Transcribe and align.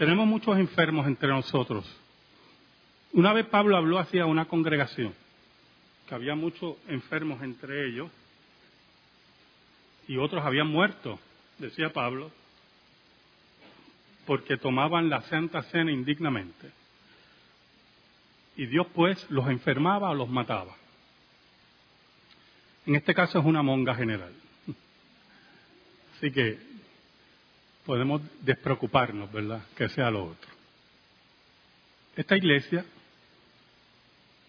Tenemos 0.00 0.26
muchos 0.26 0.56
enfermos 0.56 1.06
entre 1.06 1.28
nosotros. 1.28 1.84
Una 3.12 3.34
vez 3.34 3.44
Pablo 3.44 3.76
habló 3.76 3.98
hacia 3.98 4.24
una 4.24 4.46
congregación, 4.46 5.12
que 6.08 6.14
había 6.14 6.34
muchos 6.34 6.76
enfermos 6.88 7.42
entre 7.42 7.86
ellos, 7.86 8.10
y 10.08 10.16
otros 10.16 10.42
habían 10.42 10.68
muerto, 10.68 11.20
decía 11.58 11.92
Pablo, 11.92 12.30
porque 14.24 14.56
tomaban 14.56 15.10
la 15.10 15.20
Santa 15.20 15.64
Cena 15.64 15.92
indignamente. 15.92 16.70
Y 18.56 18.64
Dios 18.64 18.86
pues 18.94 19.30
los 19.30 19.48
enfermaba 19.48 20.08
o 20.08 20.14
los 20.14 20.30
mataba. 20.30 20.74
En 22.86 22.94
este 22.94 23.12
caso 23.12 23.38
es 23.38 23.44
una 23.44 23.62
monga 23.62 23.94
general. 23.94 24.32
Así 26.16 26.32
que 26.32 26.69
podemos 27.84 28.22
despreocuparnos, 28.42 29.30
¿verdad? 29.32 29.62
Que 29.76 29.88
sea 29.88 30.10
lo 30.10 30.24
otro. 30.24 30.50
Esta 32.16 32.36
iglesia 32.36 32.84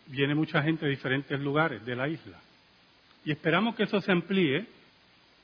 viene 0.07 0.35
mucha 0.35 0.61
gente 0.61 0.85
de 0.85 0.91
diferentes 0.91 1.39
lugares 1.39 1.85
de 1.85 1.95
la 1.95 2.07
isla. 2.07 2.37
Y 3.23 3.31
esperamos 3.31 3.75
que 3.75 3.83
eso 3.83 4.01
se 4.01 4.11
amplíe 4.11 4.65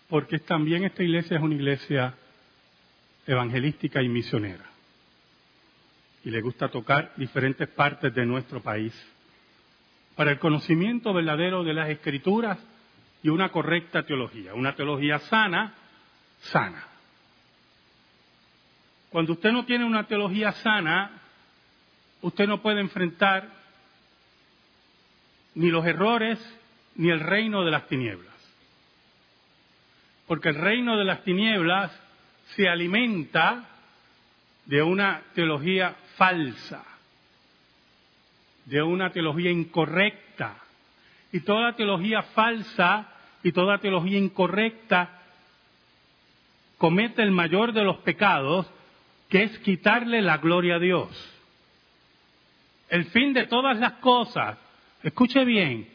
porque 0.09 0.39
también 0.39 0.83
esta 0.83 1.03
iglesia 1.03 1.37
es 1.37 1.43
una 1.43 1.55
iglesia 1.55 2.13
evangelística 3.25 4.01
y 4.01 4.09
misionera. 4.09 4.65
Y 6.23 6.31
le 6.31 6.41
gusta 6.41 6.69
tocar 6.69 7.13
diferentes 7.17 7.67
partes 7.69 8.13
de 8.13 8.25
nuestro 8.25 8.61
país 8.61 8.93
para 10.15 10.31
el 10.31 10.39
conocimiento 10.39 11.13
verdadero 11.13 11.63
de 11.63 11.73
las 11.73 11.89
escrituras 11.89 12.57
y 13.21 13.29
una 13.29 13.49
correcta 13.49 14.03
teología, 14.03 14.53
una 14.53 14.75
teología 14.75 15.19
sana, 15.19 15.75
sana. 16.39 16.87
Cuando 19.09 19.33
usted 19.33 19.51
no 19.51 19.65
tiene 19.65 19.85
una 19.85 20.05
teología 20.05 20.51
sana, 20.51 21.11
usted 22.21 22.47
no 22.47 22.61
puede 22.61 22.81
enfrentar 22.81 23.49
ni 25.55 25.69
los 25.69 25.85
errores 25.85 26.39
ni 26.95 27.09
el 27.09 27.19
reino 27.19 27.63
de 27.63 27.71
las 27.71 27.87
tinieblas. 27.87 28.33
Porque 30.27 30.49
el 30.49 30.55
reino 30.55 30.97
de 30.97 31.05
las 31.05 31.23
tinieblas 31.23 31.91
se 32.55 32.67
alimenta 32.67 33.65
de 34.65 34.81
una 34.83 35.21
teología 35.33 35.95
falsa, 36.17 36.83
de 38.65 38.81
una 38.81 39.11
teología 39.11 39.49
incorrecta. 39.49 40.57
Y 41.31 41.39
toda 41.41 41.75
teología 41.75 42.23
falsa 42.23 43.07
y 43.43 43.51
toda 43.51 43.77
teología 43.77 44.17
incorrecta 44.17 45.21
comete 46.77 47.23
el 47.23 47.31
mayor 47.31 47.73
de 47.73 47.83
los 47.83 47.97
pecados, 47.97 48.69
que 49.29 49.43
es 49.43 49.59
quitarle 49.59 50.21
la 50.21 50.37
gloria 50.37 50.75
a 50.75 50.79
Dios. 50.79 51.09
El 52.89 53.05
fin 53.05 53.33
de 53.33 53.47
todas 53.47 53.77
las 53.77 53.93
cosas, 53.93 54.57
escuche 55.03 55.43
bien, 55.43 55.87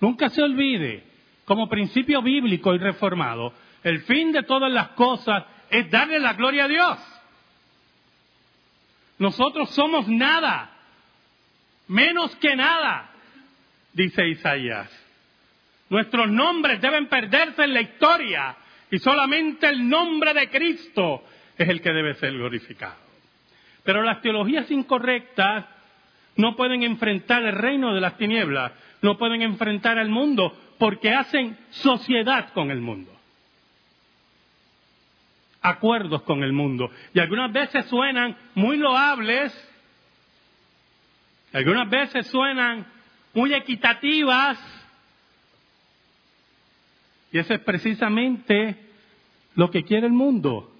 nunca 0.00 0.28
se 0.30 0.42
olvide, 0.42 1.04
como 1.44 1.68
principio 1.68 2.22
bíblico 2.22 2.74
y 2.74 2.78
reformado, 2.78 3.52
el 3.82 4.02
fin 4.02 4.32
de 4.32 4.42
todas 4.42 4.72
las 4.72 4.88
cosas 4.88 5.44
es 5.70 5.90
darle 5.90 6.18
la 6.18 6.32
gloria 6.32 6.64
a 6.64 6.68
Dios. 6.68 6.98
Nosotros 9.18 9.70
somos 9.70 10.08
nada, 10.08 10.70
menos 11.86 12.34
que 12.36 12.56
nada, 12.56 13.10
dice 13.92 14.26
Isaías. 14.26 14.90
Nuestros 15.90 16.28
nombres 16.30 16.80
deben 16.80 17.08
perderse 17.08 17.62
en 17.62 17.74
la 17.74 17.82
historia 17.82 18.56
y 18.90 18.98
solamente 18.98 19.68
el 19.68 19.88
nombre 19.88 20.34
de 20.34 20.48
Cristo 20.48 21.22
es 21.56 21.68
el 21.68 21.80
que 21.80 21.92
debe 21.92 22.14
ser 22.14 22.32
glorificado. 22.32 22.96
Pero 23.82 24.02
las 24.02 24.20
teologías 24.22 24.70
incorrectas 24.70 25.66
no 26.36 26.56
pueden 26.56 26.82
enfrentar 26.82 27.42
el 27.42 27.54
reino 27.54 27.94
de 27.94 28.00
las 28.00 28.16
tinieblas, 28.16 28.72
no 29.02 29.18
pueden 29.18 29.42
enfrentar 29.42 29.98
al 29.98 30.08
mundo 30.08 30.56
porque 30.78 31.12
hacen 31.12 31.56
sociedad 31.70 32.52
con 32.52 32.70
el 32.70 32.80
mundo. 32.80 33.12
Acuerdos 35.60 36.22
con 36.22 36.42
el 36.42 36.52
mundo. 36.52 36.90
Y 37.12 37.20
algunas 37.20 37.52
veces 37.52 37.86
suenan 37.86 38.36
muy 38.54 38.76
loables, 38.76 39.52
algunas 41.52 41.88
veces 41.88 42.26
suenan 42.26 42.86
muy 43.32 43.54
equitativas, 43.54 44.58
y 47.34 47.38
eso 47.38 47.52
es 47.52 47.60
precisamente 47.60 48.76
lo 49.56 49.70
que 49.70 49.82
quiere 49.82 50.06
el 50.06 50.12
mundo, 50.12 50.73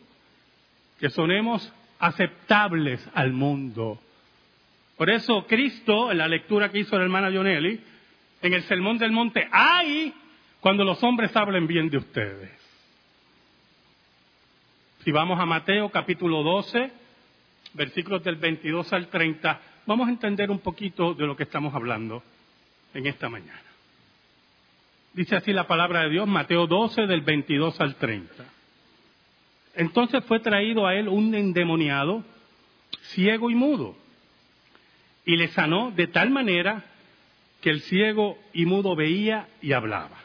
que 1.05 1.11
sonemos 1.11 1.71
aceptables 1.99 3.07
al 3.13 3.35
mundo. 3.35 4.01
Por 4.97 5.11
eso 5.11 5.47
Cristo, 5.47 6.11
en 6.11 6.17
la 6.17 6.27
lectura 6.27 6.71
que 6.71 6.79
hizo 6.79 6.97
la 6.97 7.05
hermana 7.05 7.31
Jonelli, 7.31 7.79
en 8.41 8.55
el 8.55 8.63
Sermón 8.63 8.97
del 8.97 9.13
Monte, 9.13 9.47
hay 9.53 10.15
cuando 10.61 10.83
los 10.83 11.03
hombres 11.05 11.37
hablen 11.37 11.67
bien 11.67 11.91
de 11.91 11.99
ustedes. 11.99 12.51
Si 15.05 15.11
vamos 15.11 15.39
a 15.39 15.45
Mateo 15.45 15.91
capítulo 15.91 16.43
12, 16.43 16.91
versículos 17.75 18.25
del 18.25 18.37
22 18.37 18.91
al 18.95 19.09
30, 19.09 19.61
vamos 19.85 20.09
a 20.09 20.11
entender 20.11 20.51
un 20.51 20.61
poquito 20.61 21.13
de 21.13 21.27
lo 21.27 21.37
que 21.37 21.43
estamos 21.43 21.75
hablando 21.75 22.23
en 22.95 23.07
esta 23.07 23.29
mañana. 23.29 23.61
Dice 25.13 25.37
así 25.37 25.53
la 25.53 25.67
palabra 25.67 26.05
de 26.05 26.09
Dios, 26.09 26.27
Mateo 26.27 26.67
12 26.67 27.03
del 27.03 27.21
22 27.21 27.79
al 27.83 27.97
30. 27.97 28.54
Entonces 29.77 30.25
fue 30.25 30.41
traído 30.41 30.87
a 30.87 30.95
él 30.95 31.09
un 31.09 31.35
endemoniado, 31.35 32.25
ciego 33.15 33.51
y 33.51 33.55
mudo, 33.55 33.97
y 35.25 35.37
le 35.37 35.49
sanó 35.49 35.91
de 35.91 36.07
tal 36.07 36.31
manera 36.31 36.85
que 37.61 37.71
el 37.71 37.81
ciego 37.81 38.39
y 38.53 38.67
mudo 38.67 38.95
veía 38.95 39.49
y 39.63 39.73
hablaba. 39.73 40.19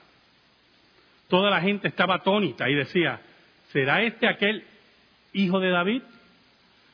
Toda 1.30 1.50
la 1.50 1.62
gente 1.62 1.88
estaba 1.88 2.16
atónita 2.16 2.70
y 2.70 2.76
decía, 2.76 3.22
¿será 3.72 4.02
este 4.04 4.28
aquel 4.28 4.64
hijo 5.34 5.60
de 5.60 5.70
David? 5.70 6.02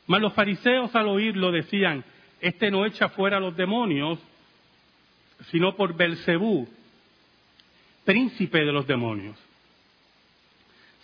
Mas 0.07 0.21
los 0.21 0.33
fariseos 0.33 0.93
al 0.95 1.07
oírlo 1.07 1.51
decían, 1.51 2.03
este 2.41 2.69
no 2.69 2.85
echa 2.85 3.09
fuera 3.09 3.37
a 3.37 3.39
los 3.39 3.55
demonios, 3.57 4.19
sino 5.49 5.75
por 5.75 5.95
Belcebú, 5.95 6.67
príncipe 8.03 8.59
de 8.59 8.71
los 8.71 8.85
demonios. 8.85 9.44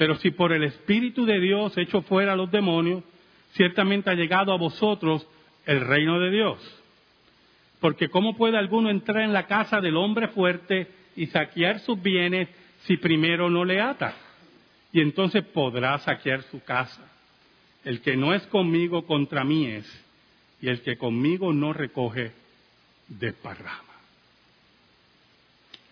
Pero 0.00 0.16
si 0.16 0.30
por 0.30 0.54
el 0.54 0.64
Espíritu 0.64 1.26
de 1.26 1.38
Dios 1.38 1.76
echo 1.76 2.00
fuera 2.00 2.32
a 2.32 2.36
los 2.36 2.50
demonios, 2.50 3.04
ciertamente 3.52 4.08
ha 4.08 4.14
llegado 4.14 4.50
a 4.50 4.56
vosotros 4.56 5.28
el 5.66 5.82
reino 5.82 6.18
de 6.18 6.30
Dios. 6.30 6.82
Porque 7.80 8.08
¿cómo 8.08 8.34
puede 8.34 8.56
alguno 8.56 8.88
entrar 8.88 9.22
en 9.22 9.34
la 9.34 9.46
casa 9.46 9.82
del 9.82 9.98
hombre 9.98 10.28
fuerte 10.28 10.88
y 11.16 11.26
saquear 11.26 11.80
sus 11.80 12.00
bienes 12.00 12.48
si 12.86 12.96
primero 12.96 13.50
no 13.50 13.62
le 13.62 13.78
ata? 13.78 14.14
Y 14.90 15.02
entonces 15.02 15.44
podrá 15.44 15.98
saquear 15.98 16.44
su 16.44 16.64
casa. 16.64 17.06
El 17.84 18.00
que 18.00 18.16
no 18.16 18.32
es 18.32 18.46
conmigo 18.46 19.04
contra 19.04 19.44
mí 19.44 19.66
es, 19.66 20.06
y 20.62 20.70
el 20.70 20.80
que 20.80 20.96
conmigo 20.96 21.52
no 21.52 21.74
recoge, 21.74 22.32
desparrama. 23.06 24.00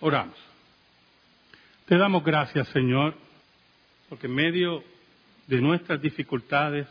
Oramos. 0.00 0.38
Te 1.84 1.98
damos 1.98 2.24
gracias, 2.24 2.68
Señor, 2.68 3.27
porque 4.08 4.26
en 4.26 4.34
medio 4.34 4.82
de 5.46 5.60
nuestras 5.60 6.00
dificultades 6.00 6.86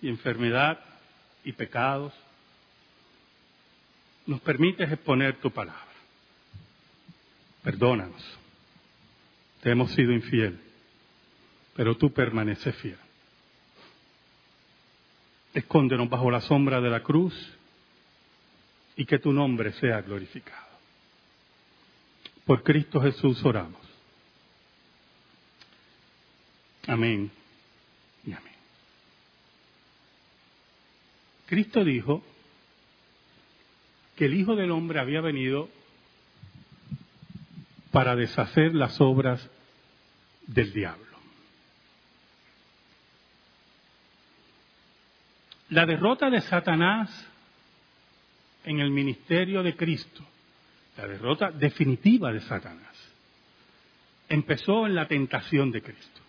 y 0.00 0.08
enfermedad 0.08 0.80
y 1.44 1.52
pecados, 1.52 2.12
nos 4.26 4.40
permites 4.40 4.90
exponer 4.90 5.36
tu 5.36 5.50
palabra. 5.50 5.86
Perdónanos. 7.62 8.22
Te 9.62 9.70
hemos 9.70 9.92
sido 9.92 10.12
infiel, 10.12 10.60
pero 11.74 11.96
tú 11.96 12.12
permaneces 12.12 12.76
fiel. 12.76 12.98
Escóndenos 15.54 16.08
bajo 16.08 16.30
la 16.30 16.40
sombra 16.42 16.80
de 16.80 16.90
la 16.90 17.02
cruz 17.02 17.34
y 18.96 19.04
que 19.04 19.18
tu 19.18 19.32
nombre 19.32 19.72
sea 19.72 20.02
glorificado. 20.02 20.68
Por 22.44 22.62
Cristo 22.62 23.00
Jesús 23.00 23.44
oramos. 23.44 23.87
Amén 26.88 27.30
y 28.24 28.32
amén. 28.32 28.54
Cristo 31.46 31.84
dijo 31.84 32.24
que 34.16 34.24
el 34.24 34.34
Hijo 34.34 34.56
del 34.56 34.70
Hombre 34.70 34.98
había 34.98 35.20
venido 35.20 35.68
para 37.92 38.16
deshacer 38.16 38.74
las 38.74 38.98
obras 39.02 39.50
del 40.46 40.72
diablo. 40.72 41.04
La 45.68 45.84
derrota 45.84 46.30
de 46.30 46.40
Satanás 46.40 47.28
en 48.64 48.80
el 48.80 48.90
ministerio 48.90 49.62
de 49.62 49.76
Cristo, 49.76 50.24
la 50.96 51.06
derrota 51.06 51.50
definitiva 51.50 52.32
de 52.32 52.40
Satanás, 52.40 52.96
empezó 54.30 54.86
en 54.86 54.94
la 54.94 55.06
tentación 55.06 55.70
de 55.70 55.82
Cristo. 55.82 56.27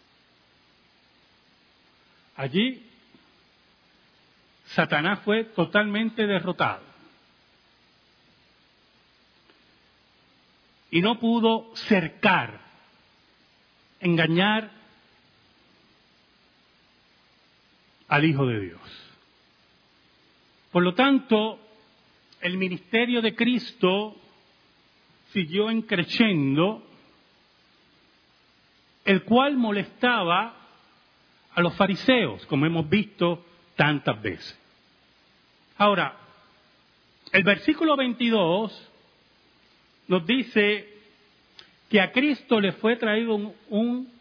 Allí 2.39 2.81
Satanás 4.67 5.19
fue 5.25 5.43
totalmente 5.43 6.25
derrotado. 6.25 6.81
Y 10.89 11.01
no 11.01 11.19
pudo 11.19 11.75
cercar, 11.75 12.61
engañar 13.99 14.71
al 18.07 18.23
Hijo 18.23 18.45
de 18.45 18.59
Dios. 18.61 18.81
Por 20.71 20.83
lo 20.83 20.93
tanto, 20.93 21.59
el 22.39 22.57
ministerio 22.57 23.21
de 23.21 23.35
Cristo 23.35 24.15
siguió 25.33 25.69
encreciendo, 25.69 26.87
el 29.03 29.23
cual 29.25 29.57
molestaba 29.57 30.58
a 31.59 31.63
los 31.63 31.75
fariseos, 31.75 32.45
como 32.45 32.65
hemos 32.65 32.89
visto 32.89 33.45
tantas 33.75 34.21
veces. 34.21 34.59
Ahora, 35.77 36.15
el 37.31 37.43
versículo 37.43 37.95
22 37.95 38.91
nos 40.07 40.25
dice 40.25 40.87
que 41.89 42.01
a 42.01 42.11
Cristo 42.11 42.59
le 42.59 42.73
fue 42.73 42.95
traído 42.95 43.53
un, 43.69 44.11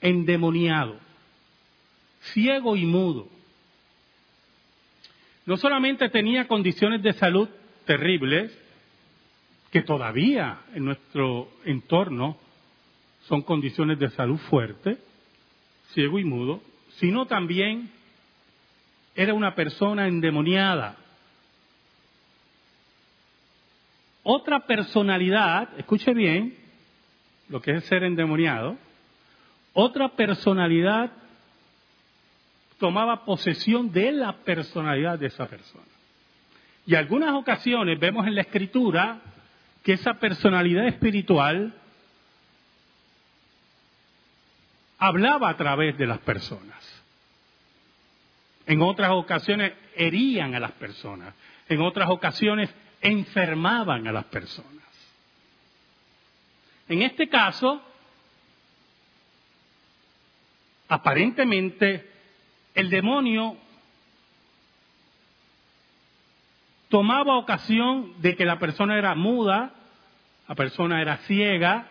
endemoniado, 0.00 0.98
ciego 2.20 2.76
y 2.76 2.84
mudo 2.84 3.28
no 5.46 5.56
solamente 5.56 6.08
tenía 6.08 6.48
condiciones 6.48 7.02
de 7.02 7.12
salud 7.12 7.48
terribles, 7.86 8.52
que 9.70 9.82
todavía 9.82 10.58
en 10.74 10.84
nuestro 10.84 11.48
entorno 11.64 12.36
son 13.22 13.42
condiciones 13.42 13.98
de 13.98 14.10
salud 14.10 14.38
fuertes, 14.38 14.98
ciego 15.96 16.18
y 16.18 16.24
mudo, 16.24 16.60
sino 16.98 17.24
también 17.24 17.90
era 19.14 19.32
una 19.32 19.54
persona 19.54 20.06
endemoniada. 20.06 20.94
Otra 24.22 24.66
personalidad, 24.66 25.70
escuche 25.78 26.12
bien 26.12 26.54
lo 27.48 27.62
que 27.62 27.76
es 27.76 27.84
ser 27.86 28.04
endemoniado, 28.04 28.76
otra 29.72 30.10
personalidad 30.10 31.12
tomaba 32.78 33.24
posesión 33.24 33.90
de 33.90 34.12
la 34.12 34.34
personalidad 34.44 35.18
de 35.18 35.28
esa 35.28 35.46
persona. 35.46 35.84
Y 36.84 36.94
algunas 36.94 37.34
ocasiones 37.34 37.98
vemos 37.98 38.26
en 38.26 38.34
la 38.34 38.42
escritura 38.42 39.22
que 39.82 39.94
esa 39.94 40.14
personalidad 40.14 40.86
espiritual 40.88 41.72
hablaba 44.98 45.50
a 45.50 45.56
través 45.56 45.96
de 45.98 46.06
las 46.06 46.18
personas. 46.18 46.76
En 48.66 48.82
otras 48.82 49.10
ocasiones 49.10 49.72
herían 49.94 50.54
a 50.54 50.60
las 50.60 50.72
personas. 50.72 51.34
En 51.68 51.80
otras 51.80 52.08
ocasiones 52.10 52.70
enfermaban 53.00 54.06
a 54.08 54.12
las 54.12 54.24
personas. 54.24 54.72
En 56.88 57.02
este 57.02 57.28
caso, 57.28 57.82
aparentemente 60.88 62.08
el 62.74 62.90
demonio 62.90 63.56
tomaba 66.88 67.36
ocasión 67.36 68.14
de 68.20 68.36
que 68.36 68.44
la 68.44 68.58
persona 68.58 68.96
era 68.96 69.14
muda, 69.14 69.72
la 70.48 70.54
persona 70.54 71.02
era 71.02 71.18
ciega, 71.18 71.88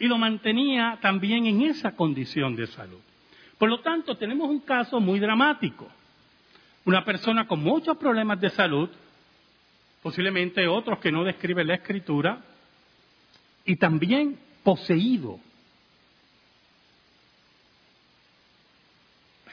y 0.00 0.08
lo 0.08 0.16
mantenía 0.16 0.98
también 1.02 1.46
en 1.46 1.60
esa 1.62 1.94
condición 1.94 2.56
de 2.56 2.66
salud. 2.66 2.98
Por 3.58 3.68
lo 3.68 3.80
tanto, 3.80 4.16
tenemos 4.16 4.48
un 4.48 4.60
caso 4.60 4.98
muy 4.98 5.20
dramático. 5.20 5.86
Una 6.86 7.04
persona 7.04 7.46
con 7.46 7.62
muchos 7.62 7.98
problemas 7.98 8.40
de 8.40 8.48
salud, 8.48 8.88
posiblemente 10.02 10.66
otros 10.66 10.98
que 11.00 11.12
no 11.12 11.22
describe 11.22 11.62
la 11.64 11.74
escritura, 11.74 12.42
y 13.66 13.76
también 13.76 14.38
poseído 14.64 15.38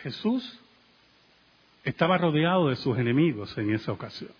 Jesús 0.02 0.60
estaba 1.84 2.18
rodeado 2.18 2.70
de 2.70 2.78
sus 2.78 2.98
enemigos 2.98 3.58
en 3.58 3.74
esa 3.74 3.92
ocasión. 3.92 4.32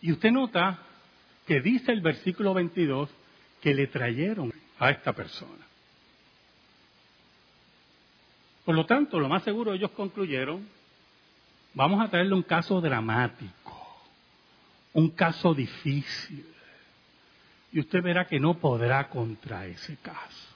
Y 0.00 0.12
usted 0.12 0.30
nota 0.30 0.78
que 1.48 1.60
dice 1.60 1.90
el 1.90 2.02
versículo 2.02 2.54
22 2.54 3.08
que 3.60 3.74
le 3.74 3.86
trajeron 3.86 4.52
a 4.78 4.90
esta 4.90 5.12
persona. 5.12 5.66
Por 8.64 8.74
lo 8.74 8.84
tanto, 8.84 9.18
lo 9.18 9.28
más 9.28 9.42
seguro 9.42 9.72
ellos 9.72 9.90
concluyeron, 9.92 10.68
vamos 11.72 12.04
a 12.04 12.08
traerle 12.10 12.34
un 12.34 12.42
caso 12.42 12.80
dramático, 12.80 14.04
un 14.92 15.08
caso 15.08 15.54
difícil. 15.54 16.46
Y 17.72 17.80
usted 17.80 18.02
verá 18.02 18.26
que 18.26 18.38
no 18.38 18.58
podrá 18.58 19.08
contra 19.08 19.66
ese 19.66 19.96
caso 19.96 20.48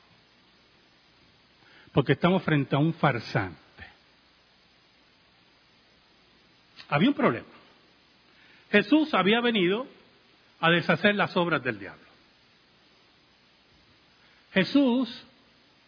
porque 1.92 2.12
estamos 2.12 2.42
frente 2.42 2.74
a 2.74 2.78
un 2.78 2.94
farsante. 2.94 3.58
Había 6.88 7.08
un 7.08 7.14
problema. 7.14 7.46
Jesús 8.70 9.12
había 9.12 9.40
venido 9.40 9.86
a 10.62 10.70
deshacer 10.70 11.16
las 11.16 11.36
obras 11.36 11.62
del 11.64 11.78
diablo. 11.78 12.06
Jesús 14.52 15.26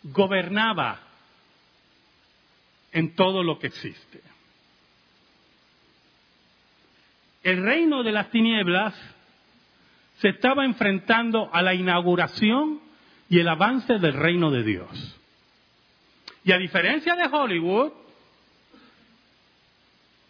gobernaba 0.02 1.00
en 2.90 3.14
todo 3.14 3.44
lo 3.44 3.58
que 3.60 3.68
existe. 3.68 4.20
El 7.44 7.62
reino 7.62 8.02
de 8.02 8.10
las 8.10 8.30
tinieblas 8.30 8.94
se 10.18 10.30
estaba 10.30 10.64
enfrentando 10.64 11.50
a 11.52 11.62
la 11.62 11.74
inauguración 11.74 12.80
y 13.28 13.38
el 13.38 13.48
avance 13.48 13.98
del 14.00 14.14
reino 14.14 14.50
de 14.50 14.64
Dios. 14.64 15.20
Y 16.42 16.50
a 16.50 16.58
diferencia 16.58 17.14
de 17.14 17.26
Hollywood, 17.26 17.92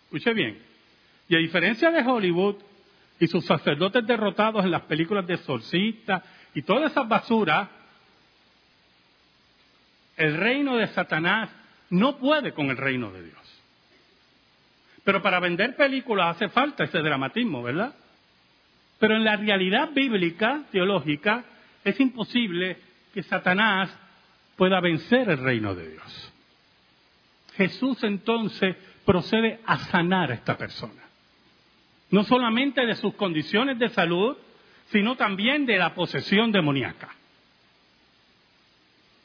escuche 0.04 0.34
bien, 0.34 0.58
y 1.30 1.34
a 1.34 1.38
diferencia 1.38 1.90
de 1.90 2.02
Hollywood 2.02 2.56
y 3.24 3.26
sus 3.26 3.46
sacerdotes 3.46 4.06
derrotados 4.06 4.66
en 4.66 4.70
las 4.70 4.82
películas 4.82 5.26
de 5.26 5.34
exorcistas 5.34 6.22
y 6.54 6.60
todas 6.60 6.92
esas 6.92 7.08
basuras, 7.08 7.70
el 10.18 10.36
reino 10.36 10.76
de 10.76 10.88
Satanás 10.88 11.48
no 11.88 12.18
puede 12.18 12.52
con 12.52 12.66
el 12.66 12.76
reino 12.76 13.10
de 13.10 13.22
Dios. 13.22 13.62
Pero 15.04 15.22
para 15.22 15.40
vender 15.40 15.74
películas 15.74 16.36
hace 16.36 16.50
falta 16.50 16.84
ese 16.84 16.98
dramatismo, 16.98 17.62
¿verdad? 17.62 17.94
Pero 18.98 19.16
en 19.16 19.24
la 19.24 19.36
realidad 19.36 19.88
bíblica, 19.94 20.64
teológica, 20.70 21.44
es 21.82 21.98
imposible 21.98 22.76
que 23.14 23.22
Satanás 23.22 23.96
pueda 24.54 24.80
vencer 24.80 25.30
el 25.30 25.38
reino 25.38 25.74
de 25.74 25.92
Dios. 25.92 26.32
Jesús 27.56 28.04
entonces 28.04 28.76
procede 29.06 29.60
a 29.64 29.78
sanar 29.78 30.30
a 30.30 30.34
esta 30.34 30.58
persona. 30.58 31.03
No 32.14 32.22
solamente 32.22 32.86
de 32.86 32.94
sus 32.94 33.14
condiciones 33.14 33.76
de 33.76 33.88
salud, 33.88 34.36
sino 34.92 35.16
también 35.16 35.66
de 35.66 35.76
la 35.78 35.96
posesión 35.96 36.52
demoníaca. 36.52 37.12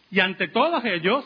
Y 0.09 0.19
ante 0.19 0.47
todos 0.47 0.83
ellos, 0.85 1.23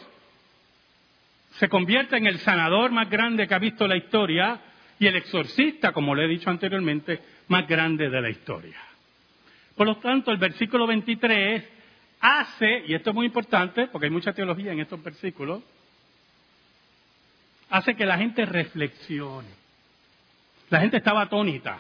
se 1.52 1.70
convierte 1.70 2.18
en 2.18 2.28
el 2.28 2.40
sanador 2.40 2.92
más 2.92 3.10
grande 3.10 3.48
que 3.48 3.54
ha 3.54 3.60
visto 3.60 3.88
la 3.88 3.96
historia 3.96 4.60
y 5.00 5.08
el 5.08 5.16
exorcista, 5.16 5.94
como 5.94 6.14
le 6.14 6.26
he 6.26 6.28
dicho 6.28 6.50
anteriormente, 6.50 7.22
más 7.48 7.66
grande 7.66 8.10
de 8.10 8.22
la 8.22 8.30
historia. 8.30 8.82
Por 9.78 9.88
lo 9.88 9.96
tanto, 10.00 10.32
el 10.32 10.40
versículo 10.40 10.86
23 10.86 11.64
hace, 12.20 12.84
y 12.88 12.94
esto 12.94 13.12
es 13.12 13.16
muy 13.16 13.28
importante 13.28 13.88
porque 13.88 14.08
hay 14.08 14.12
mucha 14.12 14.34
teología 14.34 14.74
en 14.74 14.82
estos 14.82 15.02
versículos, 15.02 15.64
hace 17.70 17.96
que 17.96 18.06
la 18.06 18.18
gente 18.18 18.46
reflexione. 18.46 19.63
La 20.70 20.80
gente 20.82 20.98
estaba 20.98 21.22
atónita. 21.22 21.80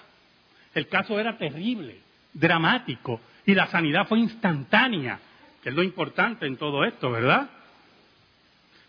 El 0.73 0.87
caso 0.87 1.19
era 1.19 1.37
terrible, 1.37 1.99
dramático, 2.33 3.21
y 3.45 3.53
la 3.53 3.67
sanidad 3.67 4.07
fue 4.07 4.19
instantánea, 4.19 5.19
que 5.61 5.69
es 5.69 5.75
lo 5.75 5.83
importante 5.83 6.45
en 6.45 6.57
todo 6.57 6.83
esto, 6.83 7.11
¿verdad? 7.11 7.49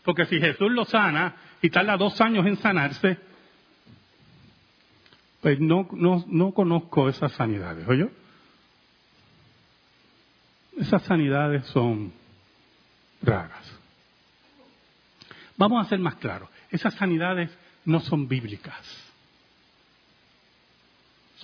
Porque 0.04 0.26
si 0.26 0.38
Jesús 0.38 0.70
lo 0.70 0.84
sana 0.84 1.34
y 1.60 1.70
tarda 1.70 1.96
dos 1.96 2.20
años 2.20 2.46
en 2.46 2.56
sanarse, 2.56 3.18
pues 5.40 5.60
no, 5.60 5.88
no, 5.92 6.24
no 6.26 6.52
conozco 6.52 7.08
esas 7.08 7.32
sanidades, 7.32 7.86
¿oye? 7.88 8.08
Esas 10.78 11.02
sanidades 11.02 11.66
son 11.66 12.12
raras. 13.22 13.78
Vamos 15.56 15.84
a 15.84 15.88
ser 15.88 15.98
más 15.98 16.16
claros, 16.16 16.48
esas 16.70 16.94
sanidades 16.94 17.50
no 17.84 18.00
son 18.00 18.26
bíblicas. 18.26 19.13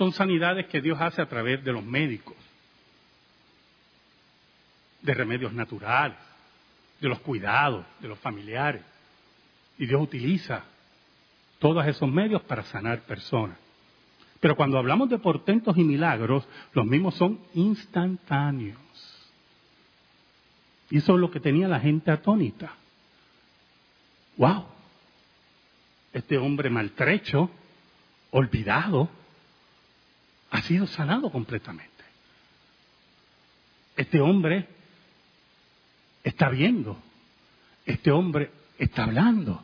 Son 0.00 0.14
sanidades 0.14 0.66
que 0.69 0.80
Dios 0.80 0.99
hace 0.99 1.21
a 1.21 1.28
través 1.28 1.62
de 1.62 1.75
los 1.75 1.85
médicos, 1.85 2.35
de 5.02 5.12
remedios 5.12 5.52
naturales, 5.52 6.16
de 7.02 7.07
los 7.07 7.21
cuidados, 7.21 7.85
de 8.00 8.09
los 8.09 8.19
familiares. 8.19 8.80
Y 9.76 9.85
Dios 9.85 10.00
utiliza 10.00 10.64
todos 11.59 11.87
esos 11.87 12.11
medios 12.11 12.40
para 12.45 12.62
sanar 12.62 13.02
personas. 13.02 13.59
Pero 14.40 14.57
cuando 14.57 14.78
hablamos 14.78 15.11
de 15.11 15.19
portentos 15.19 15.76
y 15.76 15.85
milagros, 15.85 16.49
los 16.73 16.87
mismos 16.87 17.14
son 17.16 17.38
instantáneos. 17.52 18.80
Y 20.88 20.97
eso 20.97 21.12
es 21.12 21.21
lo 21.21 21.30
que 21.30 21.40
tenía 21.40 21.69
la 21.69 21.78
gente 21.78 22.11
atónita. 22.11 22.73
¡Wow! 24.38 24.64
Este 26.14 26.38
hombre 26.38 26.71
maltrecho, 26.71 27.50
olvidado, 28.30 29.20
ha 30.50 30.62
sido 30.62 30.87
sanado 30.87 31.30
completamente. 31.30 31.90
Este 33.97 34.21
hombre 34.21 34.66
está 36.25 36.49
viendo. 36.49 37.00
Este 37.87 38.11
hombre 38.11 38.50
está 38.78 39.04
hablando. 39.04 39.62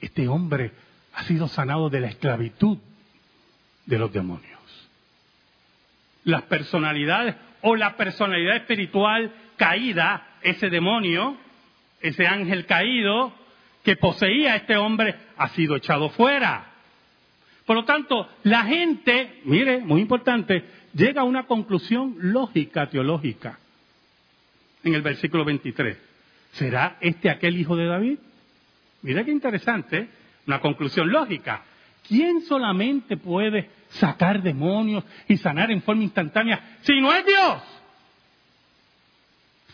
Este 0.00 0.28
hombre 0.28 0.72
ha 1.14 1.24
sido 1.24 1.48
sanado 1.48 1.88
de 1.90 2.00
la 2.00 2.08
esclavitud 2.08 2.78
de 3.86 3.98
los 3.98 4.12
demonios. 4.12 4.50
Las 6.24 6.42
personalidades 6.42 7.34
o 7.62 7.76
la 7.76 7.96
personalidad 7.96 8.56
espiritual 8.56 9.32
caída, 9.56 10.38
ese 10.42 10.70
demonio, 10.70 11.36
ese 12.00 12.26
ángel 12.26 12.66
caído 12.66 13.32
que 13.84 13.96
poseía 13.96 14.52
a 14.52 14.56
este 14.56 14.76
hombre, 14.76 15.14
ha 15.36 15.48
sido 15.50 15.76
echado 15.76 16.10
fuera. 16.10 16.71
Por 17.66 17.76
lo 17.76 17.84
tanto, 17.84 18.28
la 18.42 18.64
gente, 18.64 19.40
mire, 19.44 19.80
muy 19.80 20.00
importante, 20.00 20.64
llega 20.94 21.22
a 21.22 21.24
una 21.24 21.44
conclusión 21.44 22.16
lógica, 22.18 22.88
teológica, 22.88 23.58
en 24.82 24.94
el 24.94 25.02
versículo 25.02 25.44
23. 25.44 25.96
¿Será 26.52 26.96
este 27.00 27.30
aquel 27.30 27.56
hijo 27.56 27.76
de 27.76 27.86
David? 27.86 28.18
Mire 29.02 29.24
qué 29.24 29.30
interesante, 29.30 30.08
una 30.46 30.60
conclusión 30.60 31.10
lógica. 31.10 31.62
¿Quién 32.06 32.42
solamente 32.42 33.16
puede 33.16 33.70
sacar 33.90 34.42
demonios 34.42 35.04
y 35.28 35.36
sanar 35.36 35.70
en 35.70 35.82
forma 35.82 36.02
instantánea 36.02 36.78
si 36.82 37.00
no 37.00 37.12
es 37.12 37.24
Dios? 37.24 37.62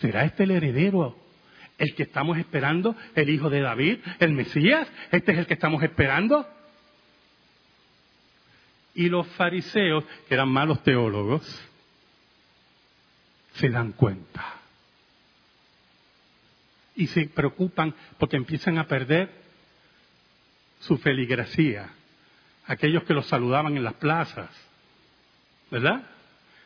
¿Será 0.00 0.24
este 0.24 0.44
el 0.44 0.52
heredero, 0.52 1.16
el 1.78 1.94
que 1.94 2.04
estamos 2.04 2.38
esperando, 2.38 2.94
el 3.14 3.30
hijo 3.30 3.50
de 3.50 3.60
David, 3.60 3.98
el 4.20 4.32
Mesías? 4.32 4.86
¿Este 5.10 5.32
es 5.32 5.38
el 5.38 5.46
que 5.46 5.54
estamos 5.54 5.82
esperando? 5.82 6.46
Y 8.98 9.08
los 9.08 9.26
fariseos, 9.28 10.04
que 10.26 10.34
eran 10.34 10.48
malos 10.48 10.82
teólogos, 10.82 11.42
se 13.52 13.68
dan 13.70 13.92
cuenta. 13.92 14.54
Y 16.96 17.06
se 17.06 17.26
preocupan 17.28 17.94
porque 18.18 18.36
empiezan 18.36 18.76
a 18.76 18.88
perder 18.88 19.30
su 20.80 20.98
feligresía. 20.98 21.90
Aquellos 22.66 23.04
que 23.04 23.14
los 23.14 23.26
saludaban 23.26 23.76
en 23.76 23.84
las 23.84 23.94
plazas, 23.94 24.50
¿verdad? 25.70 26.02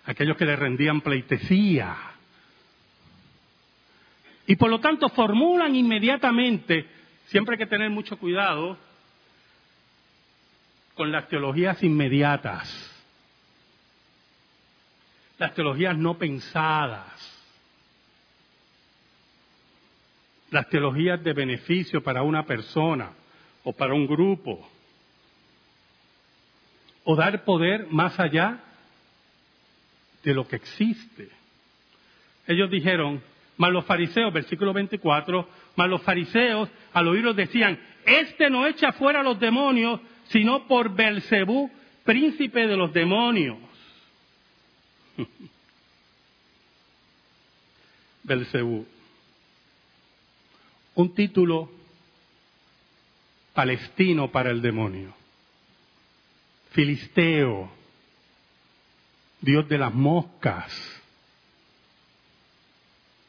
Aquellos 0.07 0.39
que 0.39 0.47
le 0.47 0.57
rendían 0.57 1.03
pleitesía 1.03 2.13
y 4.47 4.57
por 4.57 4.71
lo 4.71 4.81
tanto 4.81 5.09
formulan 5.11 5.77
inmediatamente, 5.77 6.87
siempre 7.27 7.55
hay 7.55 7.59
que 7.59 7.67
tener 7.67 7.91
mucho 7.91 8.19
cuidado 8.19 8.77
con 10.95 11.11
las 11.11 11.29
teologías 11.29 11.83
inmediatas, 11.83 12.91
las 15.39 15.55
teologías 15.55 15.97
no 15.97 16.19
pensadas, 16.19 17.33
las 20.51 20.69
teologías 20.69 21.23
de 21.25 21.33
beneficio 21.33 22.03
para 22.03 22.23
una 22.23 22.45
persona 22.45 23.13
o 23.65 23.73
para 23.73 23.95
un 23.95 24.07
grupo, 24.07 24.69
o 27.05 27.17
dar 27.17 27.45
poder 27.45 27.87
más 27.91 28.19
allá 28.21 28.61
de 30.23 30.35
lo 30.35 30.47
que 30.47 30.57
existe. 30.57 31.29
Ellos 32.47 32.71
dijeron, 32.71 33.23
más 33.57 33.71
los 33.71 33.85
fariseos, 33.85 34.33
versículo 34.33 34.73
24, 34.73 35.49
más 35.77 35.89
los 35.89 36.03
fariseos 36.03 36.69
al 36.93 37.09
oírlos 37.09 37.35
decían, 37.35 37.79
este 38.05 38.51
no 38.51 38.67
echa 38.67 38.93
fuera 38.93 39.21
a 39.21 39.25
los 39.25 39.39
demonios, 39.39 40.01
sino 40.33 40.67
por 40.67 40.95
Belcebú, 40.95 41.71
príncipe 42.05 42.67
de 42.67 42.77
los 42.77 42.93
demonios. 42.93 43.59
Belcebú. 48.25 48.87
Un 50.95 51.15
título 51.15 51.71
palestino 53.53 54.33
para 54.33 54.51
el 54.51 54.63
demonio. 54.63 55.15
Filisteo, 56.71 57.71
Dios 59.41 59.69
de 59.69 59.79
las 59.79 59.93
moscas 59.93 60.73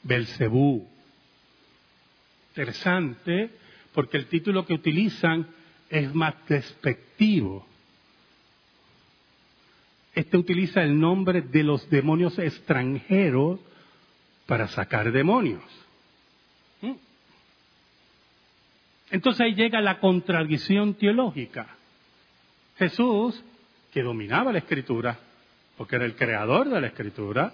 Belcebú. 0.03 0.87
Interesante, 2.49 3.49
porque 3.93 4.17
el 4.17 4.27
título 4.27 4.65
que 4.65 4.73
utilizan 4.73 5.47
es 5.93 6.13
más 6.15 6.33
despectivo. 6.47 7.63
Este 10.15 10.37
utiliza 10.37 10.81
el 10.81 10.99
nombre 10.99 11.43
de 11.43 11.63
los 11.63 11.87
demonios 11.87 12.39
extranjeros 12.39 13.59
para 14.47 14.67
sacar 14.69 15.11
demonios. 15.11 15.63
¿Mm? 16.81 16.93
Entonces 19.11 19.41
ahí 19.41 19.53
llega 19.53 19.81
la 19.81 19.99
contradicción 19.99 20.95
teológica. 20.95 21.67
Jesús, 22.79 23.43
que 23.91 24.01
dominaba 24.01 24.51
la 24.51 24.57
escritura, 24.57 25.19
porque 25.77 25.97
era 25.97 26.05
el 26.05 26.15
creador 26.15 26.69
de 26.69 26.81
la 26.81 26.87
escritura, 26.87 27.53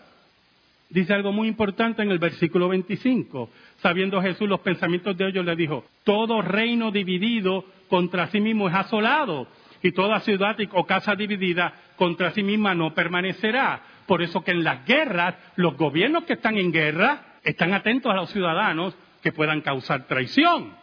Dice 0.92 1.14
algo 1.14 1.32
muy 1.32 1.48
importante 1.48 2.02
en 2.02 2.10
el 2.10 2.18
versículo 2.18 2.68
25. 2.68 3.52
Sabiendo 3.80 4.20
Jesús 4.24 4.50
los 4.50 4.62
pensamientos 4.62 5.16
de 5.16 5.28
ellos, 5.28 5.46
le 5.46 5.56
dijo, 5.56 5.86
todo 6.04 6.42
reino 6.42 6.90
dividido 6.90 7.64
contra 7.90 8.28
sí 8.28 8.40
mismo 8.40 8.70
es 8.70 8.76
asolado, 8.76 9.48
y 9.82 9.92
toda 9.92 10.20
ciudad 10.22 10.58
o 10.74 10.86
casa 10.86 11.16
dividida 11.16 11.74
contra 11.96 12.32
sí 12.32 12.44
misma 12.44 12.76
no 12.76 12.94
permanecerá. 12.94 13.82
Por 14.06 14.22
eso 14.22 14.44
que 14.44 14.52
en 14.52 14.64
las 14.64 14.86
guerras, 14.86 15.36
los 15.56 15.78
gobiernos 15.78 16.24
que 16.24 16.34
están 16.34 16.58
en 16.58 16.72
guerra 16.72 17.38
están 17.44 17.74
atentos 17.74 18.12
a 18.12 18.16
los 18.16 18.30
ciudadanos 18.30 18.96
que 19.22 19.32
puedan 19.32 19.62
causar 19.62 20.08
traición. 20.08 20.74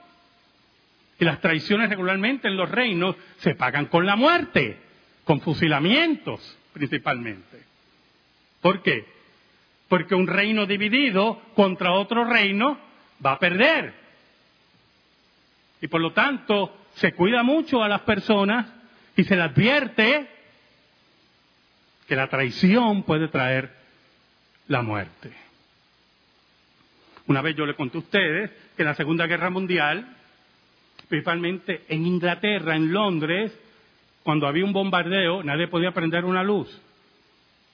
Y 1.18 1.24
las 1.24 1.40
traiciones 1.40 1.88
regularmente 1.88 2.48
en 2.48 2.56
los 2.56 2.70
reinos 2.70 3.16
se 3.38 3.54
pagan 3.54 3.86
con 3.86 4.06
la 4.06 4.16
muerte, 4.16 4.78
con 5.24 5.40
fusilamientos 5.40 6.58
principalmente. 6.72 7.62
¿Por 8.60 8.82
qué? 8.82 9.06
Porque 9.88 10.14
un 10.14 10.26
reino 10.26 10.66
dividido 10.66 11.40
contra 11.54 11.92
otro 11.92 12.24
reino 12.24 12.78
va 13.24 13.32
a 13.32 13.38
perder. 13.38 13.94
Y 15.80 15.88
por 15.88 16.00
lo 16.00 16.12
tanto, 16.12 16.85
se 16.96 17.12
cuida 17.12 17.42
mucho 17.42 17.82
a 17.82 17.88
las 17.88 18.02
personas 18.02 18.66
y 19.16 19.24
se 19.24 19.36
les 19.36 19.44
advierte 19.44 20.28
que 22.08 22.16
la 22.16 22.28
traición 22.28 23.02
puede 23.02 23.28
traer 23.28 23.70
la 24.68 24.82
muerte. 24.82 25.32
Una 27.26 27.42
vez 27.42 27.56
yo 27.56 27.66
le 27.66 27.74
conté 27.74 27.98
a 27.98 28.00
ustedes 28.00 28.50
que 28.76 28.82
en 28.82 28.88
la 28.88 28.94
Segunda 28.94 29.26
Guerra 29.26 29.50
Mundial, 29.50 30.16
principalmente 31.08 31.84
en 31.88 32.06
Inglaterra, 32.06 32.76
en 32.76 32.92
Londres, 32.92 33.52
cuando 34.22 34.46
había 34.46 34.64
un 34.64 34.72
bombardeo, 34.72 35.42
nadie 35.42 35.68
podía 35.68 35.92
prender 35.92 36.24
una 36.24 36.42
luz, 36.42 36.80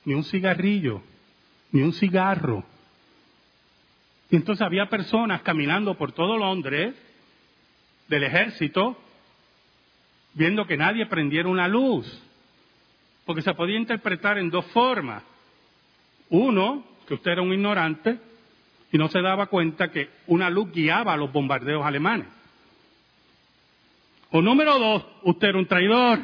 ni 0.05 0.15
un 0.15 0.25
cigarrillo, 0.25 1.03
ni 1.71 1.83
un 1.83 1.93
cigarro. 1.93 2.65
Y 4.31 4.37
entonces 4.37 4.67
había 4.67 4.87
personas 4.87 5.43
caminando 5.43 5.95
por 5.95 6.13
todo 6.13 6.39
Londres 6.39 6.95
del 8.09 8.25
ejército 8.25 8.99
viendo 10.35 10.67
que 10.67 10.77
nadie 10.77 11.07
prendiera 11.07 11.49
una 11.49 11.69
luz, 11.69 12.07
porque 13.25 13.43
se 13.43 13.55
podía 13.55 13.79
interpretar 13.79 14.39
en 14.39 14.51
dos 14.51 14.67
formas. 14.67 15.23
Uno, 16.31 16.85
que 17.07 17.15
usted 17.15 17.33
era 17.33 17.43
un 17.43 17.53
ignorante, 17.53 18.19
y 18.91 18.99
no 18.99 19.09
se 19.09 19.21
daba 19.23 19.47
cuenta 19.47 19.91
que 19.91 20.11
una 20.27 20.51
luz 20.51 20.71
guiaba 20.73 21.15
a 21.15 21.17
los 21.17 21.33
bombardeos 21.33 21.85
alemanes. 21.85 22.27
O 24.31 24.41
número 24.41 24.79
dos, 24.79 25.05
usted 25.23 25.49
era 25.49 25.59
un 25.59 25.67
traidor, 25.67 26.19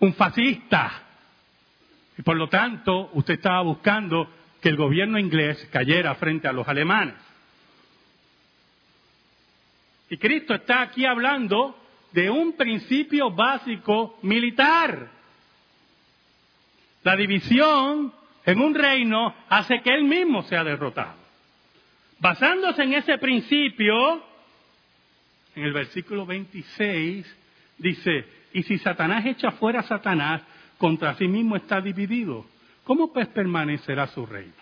un 0.00 0.14
fascista. 0.14 1.02
Y 2.16 2.22
por 2.22 2.36
lo 2.36 2.48
tanto, 2.48 3.10
usted 3.14 3.34
estaba 3.34 3.62
buscando 3.62 4.28
que 4.60 4.68
el 4.68 4.76
gobierno 4.76 5.18
inglés 5.18 5.68
cayera 5.70 6.14
frente 6.14 6.46
a 6.48 6.52
los 6.52 6.66
alemanes. 6.68 7.14
Y 10.10 10.16
Cristo 10.18 10.54
está 10.54 10.82
aquí 10.82 11.04
hablando 11.06 11.76
de 12.14 12.30
un 12.30 12.52
principio 12.52 13.32
básico 13.32 14.18
militar. 14.22 15.10
La 17.02 17.16
división 17.16 18.12
en 18.46 18.60
un 18.60 18.72
reino 18.72 19.34
hace 19.48 19.80
que 19.82 19.92
él 19.92 20.04
mismo 20.04 20.44
sea 20.44 20.62
derrotado. 20.62 21.16
Basándose 22.20 22.84
en 22.84 22.94
ese 22.94 23.18
principio, 23.18 24.22
en 25.56 25.64
el 25.64 25.72
versículo 25.72 26.24
26 26.24 27.36
dice, 27.78 28.24
y 28.52 28.62
si 28.62 28.78
Satanás 28.78 29.26
echa 29.26 29.50
fuera 29.50 29.80
a 29.80 29.82
Satanás, 29.82 30.42
contra 30.78 31.14
sí 31.14 31.26
mismo 31.26 31.56
está 31.56 31.80
dividido, 31.80 32.46
¿cómo 32.84 33.12
pues 33.12 33.26
permanecerá 33.26 34.06
su 34.06 34.24
reino? 34.24 34.54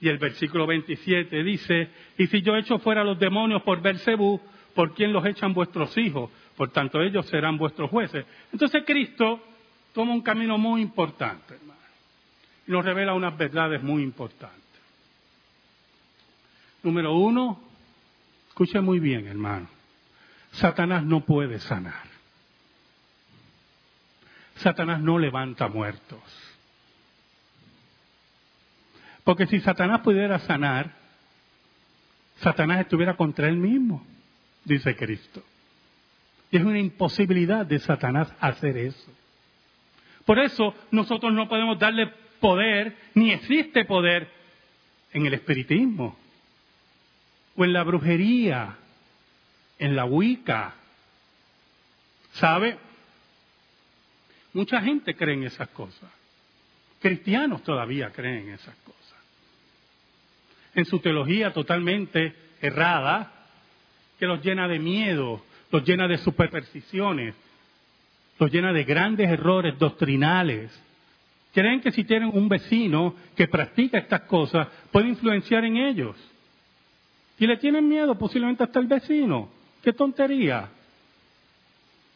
Y 0.00 0.08
el 0.08 0.18
versículo 0.18 0.66
27 0.66 1.44
dice, 1.44 1.90
y 2.18 2.26
si 2.26 2.42
yo 2.42 2.56
echo 2.56 2.80
fuera 2.80 3.02
a 3.02 3.04
los 3.04 3.20
demonios 3.20 3.62
por 3.62 3.80
Bersebú, 3.80 4.40
¿por 4.74 4.94
quién 4.94 5.12
los 5.12 5.24
echan 5.24 5.54
vuestros 5.54 5.96
hijos? 5.96 6.30
Por 6.56 6.70
tanto, 6.70 7.00
ellos 7.00 7.26
serán 7.26 7.56
vuestros 7.56 7.90
jueces. 7.90 8.24
Entonces 8.52 8.82
Cristo 8.86 9.40
toma 9.92 10.12
un 10.12 10.22
camino 10.22 10.58
muy 10.58 10.82
importante, 10.82 11.54
hermano, 11.54 11.80
y 12.66 12.72
nos 12.72 12.84
revela 12.84 13.14
unas 13.14 13.36
verdades 13.36 13.82
muy 13.82 14.02
importantes. 14.02 14.60
Número 16.82 17.14
uno, 17.16 17.60
escuche 18.48 18.80
muy 18.80 18.98
bien, 18.98 19.26
hermano, 19.26 19.68
Satanás 20.52 21.02
no 21.04 21.20
puede 21.20 21.58
sanar. 21.58 22.14
Satanás 24.56 25.00
no 25.00 25.18
levanta 25.18 25.68
muertos. 25.68 26.20
Porque 29.24 29.46
si 29.46 29.60
Satanás 29.60 30.02
pudiera 30.02 30.38
sanar, 30.40 30.92
Satanás 32.36 32.80
estuviera 32.80 33.16
contra 33.16 33.48
él 33.48 33.56
mismo, 33.56 34.04
dice 34.64 34.96
Cristo. 34.96 35.42
Y 36.50 36.56
es 36.56 36.64
una 36.64 36.78
imposibilidad 36.78 37.66
de 37.66 37.78
Satanás 37.78 38.32
hacer 38.40 38.76
eso. 38.76 39.10
Por 40.24 40.38
eso 40.38 40.74
nosotros 40.90 41.32
no 41.32 41.48
podemos 41.48 41.78
darle 41.78 42.12
poder, 42.40 42.96
ni 43.14 43.32
existe 43.32 43.84
poder 43.84 44.28
en 45.12 45.26
el 45.26 45.34
espiritismo, 45.34 46.16
o 47.56 47.64
en 47.64 47.72
la 47.72 47.82
brujería, 47.82 48.76
en 49.78 49.96
la 49.96 50.04
Wicca. 50.04 50.74
¿Sabe? 52.32 52.78
Mucha 54.52 54.80
gente 54.80 55.14
cree 55.14 55.34
en 55.34 55.44
esas 55.44 55.68
cosas. 55.68 56.10
Cristianos 57.00 57.62
todavía 57.62 58.10
creen 58.10 58.48
en 58.48 58.54
esas 58.54 58.74
cosas. 58.76 59.18
En 60.74 60.84
su 60.84 61.00
teología 61.00 61.52
totalmente 61.52 62.34
errada, 62.60 63.33
que 64.18 64.26
los 64.26 64.42
llena 64.42 64.68
de 64.68 64.78
miedo, 64.78 65.42
los 65.70 65.84
llena 65.84 66.06
de 66.08 66.18
supersticiones, 66.18 67.34
los 68.38 68.50
llena 68.50 68.72
de 68.72 68.84
grandes 68.84 69.28
errores 69.30 69.78
doctrinales. 69.78 70.70
Creen 71.52 71.80
que 71.80 71.92
si 71.92 72.04
tienen 72.04 72.30
un 72.32 72.48
vecino 72.48 73.14
que 73.36 73.48
practica 73.48 73.98
estas 73.98 74.22
cosas, 74.22 74.68
puede 74.90 75.08
influenciar 75.08 75.64
en 75.64 75.76
ellos. 75.76 76.16
Y 77.38 77.46
le 77.46 77.56
tienen 77.56 77.88
miedo 77.88 78.16
posiblemente 78.16 78.64
hasta 78.64 78.80
el 78.80 78.86
vecino. 78.86 79.48
¡Qué 79.82 79.92
tontería! 79.92 80.68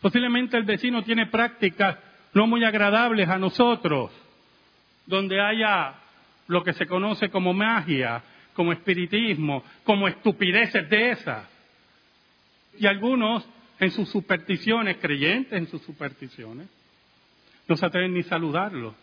Posiblemente 0.01 0.57
el 0.57 0.65
vecino 0.65 1.03
tiene 1.03 1.27
prácticas 1.27 1.99
no 2.35 2.47
muy 2.47 2.65
agradables 2.65 3.29
a 3.29 3.39
nosotros, 3.39 4.13
donde 5.07 5.41
haya 5.41 5.95
lo 6.47 6.63
que 6.63 6.73
se 6.73 6.87
conoce 6.87 7.31
como 7.31 7.53
magia, 7.53 8.23
como 8.55 8.73
espiritismo, 8.73 9.65
como 9.85 10.09
estupideces 10.09 10.89
de 10.89 11.11
esas. 11.11 11.58
Y 12.79 12.87
algunos 12.87 13.45
en 13.79 13.91
sus 13.91 14.09
supersticiones, 14.09 14.99
creyentes 14.99 15.53
en 15.53 15.67
sus 15.69 15.83
supersticiones, 15.83 16.69
no 17.67 17.77
se 17.77 17.87
atreven 17.87 18.15
ni 18.15 18.23
saludarlo. 18.23 18.95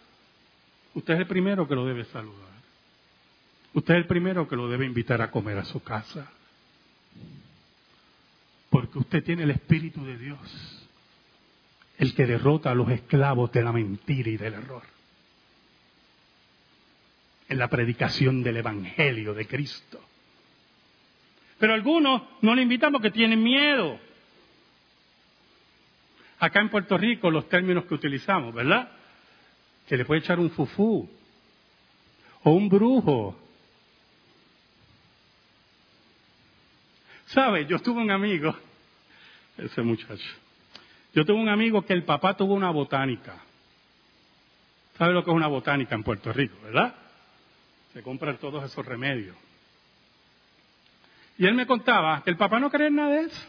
Usted 0.94 1.14
es 1.14 1.20
el 1.22 1.28
primero 1.28 1.68
que 1.68 1.76
lo 1.76 1.86
debe 1.86 2.06
saludar. 2.06 2.56
Usted 3.74 3.94
es 3.94 3.98
el 3.98 4.08
primero 4.08 4.48
que 4.48 4.56
lo 4.56 4.70
debe 4.70 4.86
invitar 4.86 5.22
a 5.22 5.30
comer 5.30 5.58
a 5.58 5.66
su 5.66 5.84
casa. 5.84 6.32
Porque 8.70 9.00
usted 9.00 9.24
tiene 9.24 9.44
el 9.44 9.52
Espíritu 9.52 10.04
de 10.06 10.18
Dios, 10.18 10.88
el 11.98 12.16
que 12.16 12.26
derrota 12.26 12.72
a 12.72 12.76
los 12.76 12.90
esclavos 12.90 13.52
de 13.52 13.64
la 13.64 13.72
mentira 13.72 14.30
y 14.30 14.38
del 14.38 14.54
error. 14.54 14.84
En 17.48 17.58
la 17.58 17.70
predicación 17.70 18.42
del 18.42 18.58
Evangelio 18.58 19.34
de 19.34 19.46
Cristo. 19.46 20.02
Pero 21.60 21.74
algunos 21.74 22.22
no 22.42 22.54
le 22.56 22.62
invitan 22.62 22.92
porque 22.92 23.12
tienen 23.12 23.42
miedo. 23.42 24.00
Acá 26.40 26.60
en 26.62 26.70
Puerto 26.70 26.98
Rico 26.98 27.32
los 27.32 27.48
términos 27.48 27.86
que 27.86 27.94
utilizamos, 27.94 28.54
¿verdad? 28.54 28.92
Que 29.88 29.98
le 29.98 30.06
puede 30.06 30.20
echar 30.20 30.40
un 30.40 30.52
fufú 30.52 31.10
o 32.44 32.52
un 32.52 32.70
brujo 32.70 33.40
¿Sabe? 37.28 37.66
Yo 37.66 37.80
tuve 37.80 38.02
un 38.02 38.12
amigo, 38.12 38.56
ese 39.58 39.82
muchacho, 39.82 40.24
yo 41.14 41.26
tuve 41.26 41.40
un 41.40 41.50
amigo 41.50 41.86
que 41.86 41.94
el 41.94 42.04
papá 42.04 42.38
tuvo 42.38 42.54
una 42.54 42.70
botánica. 42.70 43.42
¿Sabe 44.98 45.14
lo 45.14 45.24
que 45.24 45.32
es 45.32 45.36
una 45.36 45.48
botánica 45.48 45.96
en 45.96 46.04
Puerto 46.04 46.32
Rico, 46.32 46.56
verdad? 46.64 46.96
Se 47.94 48.02
compran 48.02 48.38
todos 48.38 48.64
esos 48.64 48.86
remedios. 48.86 49.36
Y 51.38 51.46
él 51.46 51.54
me 51.54 51.66
contaba 51.66 52.24
que 52.24 52.30
el 52.30 52.38
papá 52.38 52.60
no 52.60 52.70
cree 52.70 52.88
en 52.88 52.96
nada 52.96 53.10
de 53.10 53.22
eso. 53.22 53.42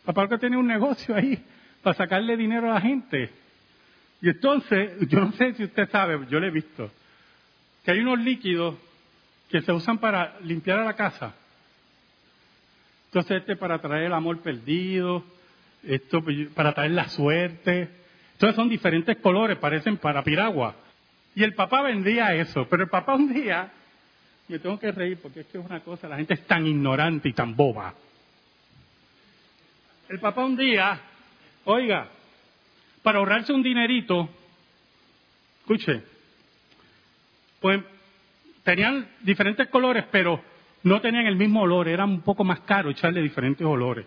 El 0.00 0.04
papá 0.06 0.28
que 0.28 0.38
tiene 0.38 0.56
un 0.56 0.66
negocio 0.66 1.14
ahí 1.14 1.42
para 1.82 1.96
sacarle 1.96 2.36
dinero 2.36 2.70
a 2.70 2.74
la 2.74 2.80
gente. 2.80 3.30
Y 4.22 4.28
entonces, 4.28 4.92
yo 5.08 5.20
no 5.20 5.32
sé 5.32 5.54
si 5.54 5.64
usted 5.64 5.90
sabe, 5.90 6.26
yo 6.30 6.40
le 6.40 6.48
he 6.48 6.50
visto, 6.50 6.90
que 7.84 7.90
hay 7.90 8.00
unos 8.00 8.18
líquidos 8.18 8.76
que 9.50 9.62
se 9.62 9.72
usan 9.72 9.98
para 9.98 10.38
limpiar 10.40 10.80
a 10.80 10.84
la 10.84 10.94
casa. 10.94 11.34
Entonces 13.06 13.38
este 13.38 13.56
para 13.56 13.78
traer 13.80 14.04
el 14.04 14.12
amor 14.12 14.40
perdido, 14.40 15.24
esto 15.82 16.22
para 16.54 16.74
traer 16.74 16.90
la 16.90 17.08
suerte. 17.08 17.88
Entonces 18.32 18.56
son 18.56 18.68
diferentes 18.68 19.16
colores, 19.18 19.56
parecen 19.58 19.96
para 19.96 20.22
piragua. 20.22 20.74
Y 21.34 21.42
el 21.42 21.54
papá 21.54 21.82
vendía 21.82 22.34
eso, 22.34 22.66
pero 22.68 22.82
el 22.82 22.88
papá 22.88 23.14
un 23.14 23.32
día, 23.32 23.70
me 24.48 24.58
tengo 24.58 24.78
que 24.78 24.92
reír 24.92 25.18
porque 25.20 25.40
es 25.40 25.46
que 25.46 25.58
es 25.58 25.64
una 25.64 25.80
cosa, 25.80 26.08
la 26.08 26.16
gente 26.16 26.34
es 26.34 26.46
tan 26.46 26.66
ignorante 26.66 27.28
y 27.28 27.32
tan 27.32 27.56
boba. 27.56 27.94
El 30.08 30.20
papá 30.20 30.44
un 30.44 30.56
día, 30.56 31.00
oiga, 31.64 32.08
para 33.02 33.18
ahorrarse 33.18 33.52
un 33.52 33.62
dinerito, 33.62 34.28
escuche, 35.60 36.02
pues 37.60 37.82
tenían 38.62 39.08
diferentes 39.22 39.68
colores, 39.68 40.04
pero 40.10 40.40
no 40.84 41.00
tenían 41.00 41.26
el 41.26 41.36
mismo 41.36 41.62
olor, 41.62 41.88
era 41.88 42.04
un 42.04 42.20
poco 42.20 42.44
más 42.44 42.60
caro 42.60 42.90
echarle 42.90 43.20
diferentes 43.20 43.66
olores. 43.66 44.06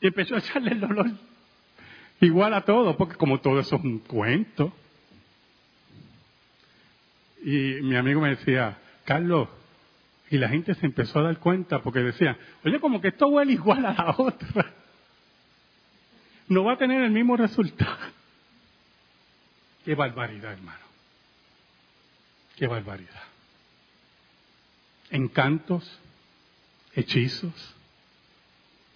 Y 0.00 0.08
empezó 0.08 0.34
a 0.34 0.38
echarle 0.38 0.72
el 0.72 0.82
olor 0.82 1.10
igual 2.20 2.54
a 2.54 2.62
todo, 2.62 2.96
porque 2.96 3.16
como 3.16 3.40
todo 3.40 3.60
eso 3.60 3.76
es 3.76 3.84
un 3.84 4.00
cuento. 4.00 4.72
Y 7.42 7.80
mi 7.82 7.96
amigo 7.96 8.20
me 8.20 8.30
decía, 8.30 8.76
Carlos, 9.04 9.48
y 10.30 10.38
la 10.38 10.48
gente 10.48 10.74
se 10.74 10.86
empezó 10.86 11.18
a 11.18 11.24
dar 11.24 11.38
cuenta 11.38 11.80
porque 11.80 12.00
decía, 12.00 12.38
oye, 12.64 12.80
como 12.80 13.00
que 13.00 13.08
esto 13.08 13.26
huele 13.28 13.52
igual 13.52 13.84
a 13.84 13.92
la 13.92 14.14
otra. 14.16 14.72
No 16.48 16.64
va 16.64 16.74
a 16.74 16.78
tener 16.78 17.02
el 17.02 17.10
mismo 17.10 17.36
resultado. 17.36 17.98
Qué 19.84 19.94
barbaridad, 19.94 20.52
hermano. 20.52 20.78
Qué 22.56 22.66
barbaridad 22.66 23.30
encantos, 25.10 26.00
hechizos. 26.94 27.74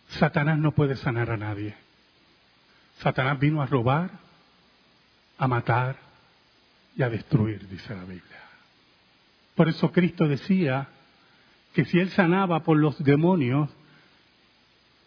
Satanás 0.09 0.59
no 0.59 0.73
puede 0.73 0.97
sanar 0.97 1.31
a 1.31 1.37
nadie. 1.37 1.75
Satanás 3.01 3.39
vino 3.39 3.61
a 3.61 3.67
robar, 3.67 4.11
a 5.37 5.49
matar 5.49 5.97
y 6.97 7.03
a 7.03 7.11
destruir, 7.11 7.69
dice 7.69 7.95
la 7.95 8.05
Biblia. 8.05 8.41
Por 9.57 9.69
eso 9.69 9.91
Cristo 9.93 10.29
decía 10.29 10.89
que 11.75 11.85
si 11.85 11.99
él 11.99 12.09
sanaba 12.11 12.61
por 12.61 12.79
los 12.79 13.03
demonios, 13.03 13.69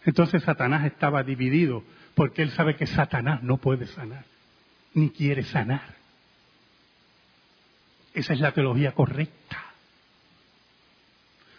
entonces 0.04 0.44
Satanás 0.44 0.86
estaba 0.86 1.24
dividido, 1.24 1.84
porque 2.14 2.42
él 2.42 2.52
sabe 2.52 2.76
que 2.76 2.86
Satanás 2.86 3.42
no 3.42 3.58
puede 3.58 3.88
sanar, 3.88 4.26
ni 4.94 5.10
quiere 5.10 5.44
sanar. 5.44 5.96
Esa 8.14 8.34
es 8.34 8.42
la 8.42 8.52
teología 8.52 8.94
correcta. 8.94 9.64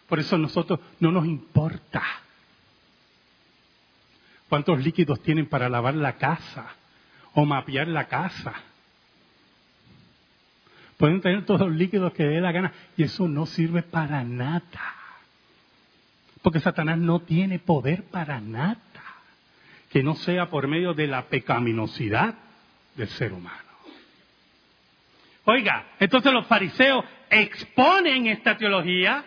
Por 0.09 0.19
eso 0.19 0.37
a 0.37 0.39
nosotros 0.39 0.79
no 1.01 1.11
nos 1.11 1.27
importa 1.27 2.03
cuántos 4.49 4.83
líquidos 4.83 5.23
tienen 5.23 5.47
para 5.47 5.69
lavar 5.69 5.95
la 5.95 6.17
casa 6.17 6.67
o 7.33 7.47
mapear 7.47 7.89
la 7.89 8.09
casa. 8.09 8.55
Pueden 10.99 11.21
tener 11.21 11.47
todos 11.47 11.61
los 11.61 11.77
líquidos 11.77 12.13
que 12.13 12.25
dé 12.25 12.41
la 12.41 12.53
gana 12.53 12.73
y 12.97 13.05
eso 13.05 13.27
no 13.27 13.47
sirve 13.47 13.83
para 13.83 14.23
nada. 14.25 14.98
Porque 16.43 16.61
Satanás 16.61 16.99
no 16.99 17.21
tiene 17.21 17.59
poder 17.59 18.05
para 18.05 18.41
nada 18.41 18.79
que 19.91 20.03
no 20.03 20.15
sea 20.17 20.51
por 20.51 20.69
medio 20.69 20.95
de 20.95 21.07
la 21.07 21.27
pecaminosidad 21.27 22.35
del 22.95 23.09
ser 23.09 23.33
humano. 23.33 23.69
Oiga, 25.45 25.87
entonces 25.99 26.33
los 26.33 26.47
fariseos 26.47 27.05
exponen 27.31 28.27
esta 28.27 28.59
teología, 28.59 29.25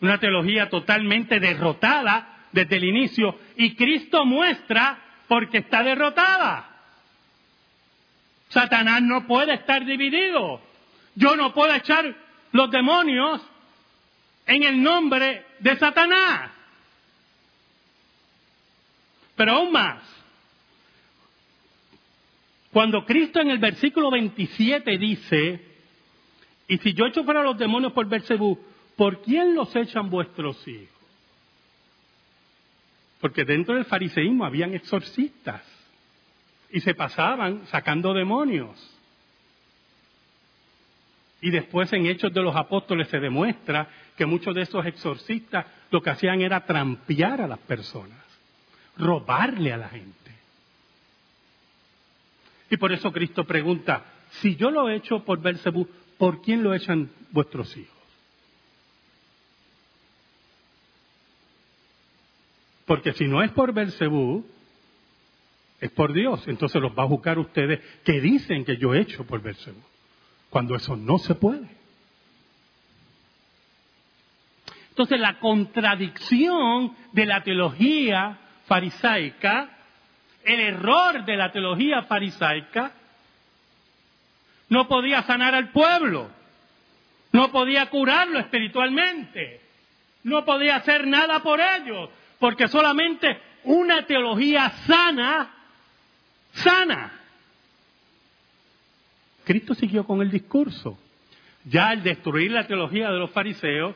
una 0.00 0.18
teología 0.18 0.68
totalmente 0.68 1.38
derrotada 1.38 2.46
desde 2.50 2.76
el 2.76 2.84
inicio, 2.84 3.38
y 3.56 3.76
Cristo 3.76 4.24
muestra 4.24 4.98
porque 5.28 5.58
está 5.58 5.84
derrotada. 5.84 6.68
Satanás 8.48 9.02
no 9.02 9.26
puede 9.26 9.54
estar 9.54 9.84
dividido. 9.84 10.60
Yo 11.14 11.36
no 11.36 11.54
puedo 11.54 11.72
echar 11.74 12.14
los 12.50 12.70
demonios 12.70 13.40
en 14.46 14.62
el 14.62 14.82
nombre 14.82 15.44
de 15.60 15.76
Satanás. 15.78 16.50
Pero 19.36 19.52
aún 19.52 19.72
más, 19.72 20.02
cuando 22.72 23.04
Cristo 23.04 23.40
en 23.40 23.50
el 23.50 23.58
versículo 23.58 24.10
27 24.10 24.98
dice, 24.98 25.60
y 26.68 26.78
si 26.78 26.94
yo 26.94 27.06
echo 27.06 27.24
fuera 27.24 27.42
los 27.42 27.58
demonios 27.58 27.92
por 27.92 28.06
Bersebú, 28.08 28.58
¿por 28.96 29.22
quién 29.22 29.54
los 29.54 29.74
echan 29.76 30.08
vuestros 30.08 30.66
hijos? 30.66 30.88
Porque 33.20 33.44
dentro 33.44 33.74
del 33.74 33.84
fariseísmo 33.84 34.44
habían 34.44 34.74
exorcistas 34.74 35.62
y 36.70 36.80
se 36.80 36.94
pasaban 36.94 37.66
sacando 37.66 38.14
demonios. 38.14 38.76
Y 41.42 41.50
después 41.50 41.92
en 41.92 42.06
Hechos 42.06 42.32
de 42.32 42.40
los 42.40 42.54
Apóstoles 42.54 43.08
se 43.08 43.18
demuestra 43.18 43.88
que 44.16 44.24
muchos 44.24 44.54
de 44.54 44.62
esos 44.62 44.86
exorcistas 44.86 45.66
lo 45.90 46.00
que 46.00 46.10
hacían 46.10 46.40
era 46.40 46.64
trampear 46.64 47.40
a 47.40 47.48
las 47.48 47.58
personas, 47.58 48.24
robarle 48.96 49.72
a 49.72 49.76
la 49.76 49.88
gente. 49.88 50.30
Y 52.70 52.76
por 52.76 52.92
eso 52.92 53.12
Cristo 53.12 53.44
pregunta, 53.44 54.04
si 54.40 54.54
yo 54.54 54.70
lo 54.70 54.88
he 54.88 54.94
hecho 54.94 55.24
por 55.24 55.42
Belcebú, 55.42 55.88
¿por 56.16 56.42
quién 56.42 56.62
lo 56.62 56.74
echan 56.74 57.10
vuestros 57.32 57.76
hijos? 57.76 57.92
Porque 62.86 63.12
si 63.14 63.26
no 63.26 63.42
es 63.42 63.50
por 63.50 63.72
Belcebú, 63.74 64.46
es 65.80 65.90
por 65.90 66.12
Dios. 66.12 66.46
Entonces 66.46 66.80
los 66.80 66.96
va 66.96 67.02
a 67.02 67.08
juzgar 67.08 67.40
ustedes 67.40 67.80
que 68.04 68.20
dicen 68.20 68.64
que 68.64 68.76
yo 68.76 68.94
he 68.94 69.00
hecho 69.00 69.26
por 69.26 69.42
Belcebú. 69.42 69.82
Cuando 70.52 70.76
eso 70.76 70.96
no 70.96 71.16
se 71.16 71.34
puede. 71.34 71.66
Entonces 74.90 75.18
la 75.18 75.38
contradicción 75.38 76.94
de 77.12 77.24
la 77.24 77.42
teología 77.42 78.38
farisaica, 78.66 79.70
el 80.44 80.60
error 80.60 81.24
de 81.24 81.36
la 81.36 81.50
teología 81.50 82.02
farisaica, 82.02 82.92
no 84.68 84.86
podía 84.86 85.22
sanar 85.22 85.54
al 85.54 85.70
pueblo, 85.70 86.30
no 87.32 87.50
podía 87.50 87.88
curarlo 87.88 88.38
espiritualmente, 88.38 89.62
no 90.24 90.44
podía 90.44 90.76
hacer 90.76 91.06
nada 91.06 91.40
por 91.40 91.60
ellos, 91.62 92.10
porque 92.38 92.68
solamente 92.68 93.40
una 93.64 94.04
teología 94.04 94.68
sana 94.86 95.50
sana. 96.52 97.21
Cristo 99.44 99.74
siguió 99.74 100.04
con 100.04 100.20
el 100.22 100.30
discurso. 100.30 100.98
Ya 101.64 101.88
al 101.90 102.02
destruir 102.02 102.50
la 102.50 102.66
teología 102.66 103.10
de 103.10 103.18
los 103.18 103.30
fariseos 103.30 103.94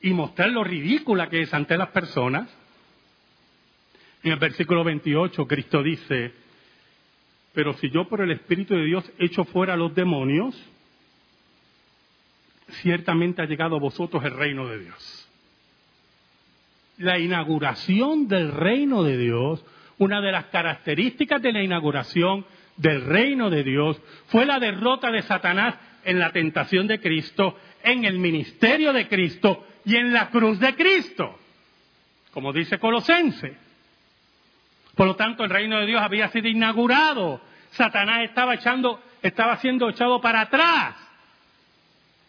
y 0.00 0.10
mostrar 0.10 0.50
lo 0.50 0.64
ridícula 0.64 1.28
que 1.28 1.42
es 1.42 1.52
ante 1.52 1.76
las 1.76 1.88
personas, 1.88 2.48
en 4.22 4.32
el 4.32 4.38
versículo 4.38 4.84
28 4.84 5.46
Cristo 5.46 5.82
dice, 5.82 6.32
pero 7.52 7.74
si 7.74 7.90
yo 7.90 8.08
por 8.08 8.20
el 8.20 8.30
Espíritu 8.30 8.74
de 8.74 8.84
Dios 8.84 9.10
echo 9.18 9.44
fuera 9.44 9.74
a 9.74 9.76
los 9.76 9.94
demonios, 9.94 10.54
ciertamente 12.82 13.42
ha 13.42 13.46
llegado 13.46 13.76
a 13.76 13.80
vosotros 13.80 14.24
el 14.24 14.36
reino 14.36 14.68
de 14.68 14.78
Dios. 14.78 15.28
La 16.98 17.18
inauguración 17.18 18.28
del 18.28 18.52
reino 18.52 19.02
de 19.02 19.16
Dios 19.16 19.64
una 20.00 20.22
de 20.22 20.32
las 20.32 20.46
características 20.46 21.42
de 21.42 21.52
la 21.52 21.62
inauguración 21.62 22.46
del 22.80 23.04
reino 23.04 23.50
de 23.50 23.62
Dios 23.62 24.00
fue 24.28 24.46
la 24.46 24.58
derrota 24.58 25.10
de 25.10 25.22
Satanás 25.22 25.74
en 26.02 26.18
la 26.18 26.32
tentación 26.32 26.86
de 26.86 26.98
Cristo, 26.98 27.58
en 27.82 28.06
el 28.06 28.18
ministerio 28.18 28.92
de 28.94 29.06
Cristo 29.06 29.66
y 29.84 29.96
en 29.96 30.14
la 30.14 30.30
cruz 30.30 30.58
de 30.58 30.74
Cristo, 30.74 31.38
como 32.32 32.54
dice 32.54 32.78
Colosense. 32.78 33.54
Por 34.96 35.06
lo 35.06 35.14
tanto, 35.14 35.44
el 35.44 35.50
reino 35.50 35.78
de 35.78 35.86
Dios 35.86 36.00
había 36.00 36.28
sido 36.28 36.48
inaugurado. 36.48 37.42
Satanás 37.72 38.24
estaba 38.24 38.54
echando, 38.54 39.02
estaba 39.22 39.58
siendo 39.58 39.90
echado 39.90 40.20
para 40.20 40.42
atrás. 40.42 40.96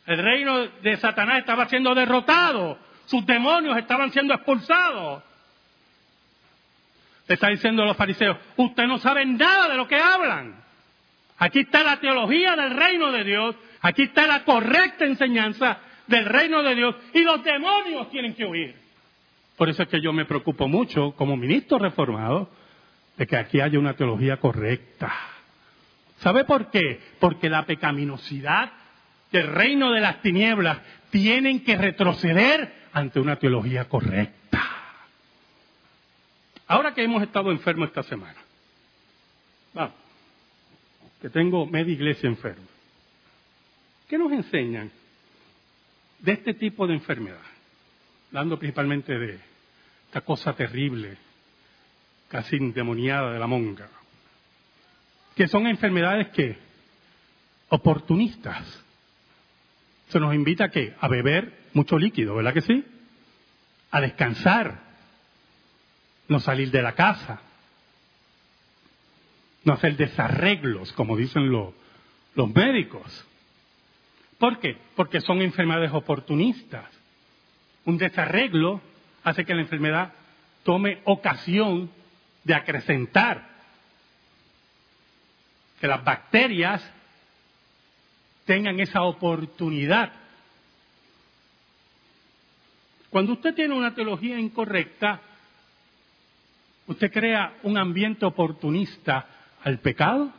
El 0.05 0.17
reino 0.17 0.67
de 0.67 0.97
Satanás 0.97 1.39
estaba 1.39 1.67
siendo 1.69 1.95
derrotado. 1.95 2.77
Sus 3.05 3.25
demonios 3.25 3.77
estaban 3.77 4.11
siendo 4.11 4.33
expulsados 4.33 5.23
está 7.33 7.49
diciendo 7.49 7.83
a 7.83 7.85
los 7.85 7.97
fariseos, 7.97 8.37
ustedes 8.57 8.89
no 8.89 8.97
saben 8.97 9.37
nada 9.37 9.69
de 9.69 9.75
lo 9.75 9.87
que 9.87 9.95
hablan. 9.95 10.55
Aquí 11.37 11.59
está 11.59 11.83
la 11.83 11.99
teología 11.99 12.55
del 12.55 12.75
reino 12.75 13.11
de 13.11 13.23
Dios, 13.23 13.55
aquí 13.81 14.03
está 14.03 14.27
la 14.27 14.43
correcta 14.43 15.05
enseñanza 15.05 15.79
del 16.07 16.25
reino 16.25 16.61
de 16.61 16.75
Dios 16.75 16.95
y 17.13 17.21
los 17.21 17.43
demonios 17.43 18.09
tienen 18.11 18.33
que 18.33 18.45
huir. 18.45 18.75
Por 19.57 19.69
eso 19.69 19.83
es 19.83 19.89
que 19.89 20.01
yo 20.01 20.13
me 20.13 20.25
preocupo 20.25 20.67
mucho 20.67 21.13
como 21.13 21.37
ministro 21.37 21.79
reformado 21.79 22.49
de 23.17 23.27
que 23.27 23.37
aquí 23.37 23.61
haya 23.61 23.79
una 23.79 23.95
teología 23.95 24.37
correcta. 24.37 25.13
¿Sabe 26.17 26.45
por 26.45 26.69
qué? 26.69 26.99
Porque 27.19 27.49
la 27.49 27.65
pecaminosidad 27.65 28.71
del 29.31 29.47
reino 29.47 29.91
de 29.91 30.01
las 30.01 30.21
tinieblas 30.21 30.79
tienen 31.09 31.63
que 31.63 31.77
retroceder 31.77 32.73
ante 32.93 33.19
una 33.19 33.37
teología 33.37 33.87
correcta. 33.87 34.70
Ahora 36.71 36.93
que 36.93 37.03
hemos 37.03 37.21
estado 37.21 37.51
enfermos 37.51 37.89
esta 37.89 38.01
semana, 38.01 38.39
vamos, 39.73 39.93
que 41.21 41.29
tengo 41.29 41.65
media 41.65 41.91
iglesia 41.91 42.29
enferma, 42.29 42.63
¿qué 44.07 44.17
nos 44.17 44.31
enseñan 44.31 44.89
de 46.19 46.31
este 46.31 46.53
tipo 46.53 46.87
de 46.87 46.93
enfermedad? 46.93 47.41
Hablando 48.29 48.57
principalmente 48.57 49.19
de 49.19 49.37
esta 50.05 50.21
cosa 50.21 50.53
terrible, 50.53 51.17
casi 52.29 52.55
endemoniada 52.55 53.33
de 53.33 53.39
la 53.39 53.47
monga, 53.47 53.89
que 55.35 55.49
son 55.49 55.67
enfermedades 55.67 56.29
que 56.29 56.57
oportunistas. 57.67 58.81
Se 60.07 60.21
nos 60.21 60.33
invita 60.33 60.63
a 60.63 60.69
qué? 60.69 60.95
A 61.01 61.09
beber 61.09 61.67
mucho 61.73 61.97
líquido, 61.97 62.33
¿verdad 62.35 62.53
que 62.53 62.61
sí? 62.61 62.85
A 63.91 63.99
descansar, 63.99 64.90
no 66.31 66.39
salir 66.39 66.71
de 66.71 66.81
la 66.81 66.93
casa, 66.93 67.41
no 69.65 69.73
hacer 69.73 69.97
desarreglos, 69.97 70.93
como 70.93 71.17
dicen 71.17 71.51
los 71.51 72.53
médicos. 72.55 73.27
¿Por 74.39 74.57
qué? 74.59 74.77
Porque 74.95 75.19
son 75.19 75.41
enfermedades 75.41 75.91
oportunistas. 75.91 76.85
Un 77.83 77.97
desarreglo 77.97 78.79
hace 79.25 79.43
que 79.43 79.53
la 79.53 79.59
enfermedad 79.59 80.13
tome 80.63 81.01
ocasión 81.03 81.91
de 82.45 82.55
acrecentar, 82.55 83.49
que 85.81 85.87
las 85.87 86.01
bacterias 86.01 86.81
tengan 88.45 88.79
esa 88.79 89.01
oportunidad. 89.01 90.13
Cuando 93.09 93.33
usted 93.33 93.53
tiene 93.53 93.75
una 93.75 93.93
teología 93.93 94.39
incorrecta, 94.39 95.19
Usted 96.87 97.11
crea 97.11 97.57
un 97.63 97.77
ambiente 97.77 98.25
oportunista 98.25 99.27
al 99.63 99.79
pecado 99.79 100.31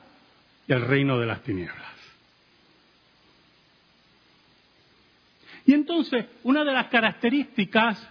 y 0.66 0.72
al 0.72 0.83
reino 0.83 1.18
de 1.18 1.26
las 1.26 1.42
tinieblas. 1.42 1.92
Y 5.64 5.74
entonces, 5.74 6.26
una 6.42 6.64
de 6.64 6.72
las 6.72 6.88
características, 6.88 8.07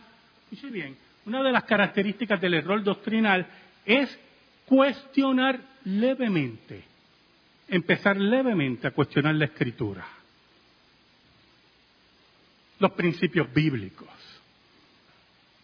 dice 0.50 0.68
bien, 0.68 0.96
una 1.26 1.44
de 1.44 1.52
las 1.52 1.66
características 1.66 2.40
del 2.40 2.54
error 2.54 2.82
doctrinal 2.84 3.46
es 3.86 4.18
cuestionar 4.66 5.60
levemente, 5.84 6.84
empezar 7.68 8.18
levemente 8.18 8.88
a 8.88 8.92
cuestionar 8.92 9.36
la 9.36 9.46
escritura. 9.46 10.08
los 12.82 12.92
principios 12.94 13.54
bíblicos. 13.54 14.10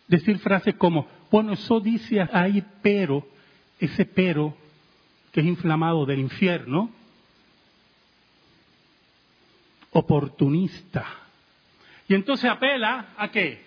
Decir 0.08 0.40
frases 0.40 0.76
como, 0.76 1.08
bueno, 1.30 1.54
eso 1.54 1.80
dice 1.80 2.28
ahí, 2.32 2.64
pero, 2.82 3.28
ese 3.80 4.06
pero 4.06 4.56
que 5.32 5.42
es 5.42 5.46
inflamado 5.46 6.06
del 6.06 6.20
infierno, 6.20 6.92
oportunista. 9.92 11.06
Y 12.08 12.14
entonces 12.14 12.50
apela 12.50 13.10
a 13.18 13.30
qué? 13.30 13.62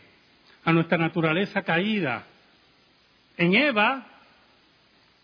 A 0.65 0.73
nuestra 0.73 0.99
naturaleza 0.99 1.63
caída. 1.63 2.27
En 3.37 3.55
Eva, 3.55 4.07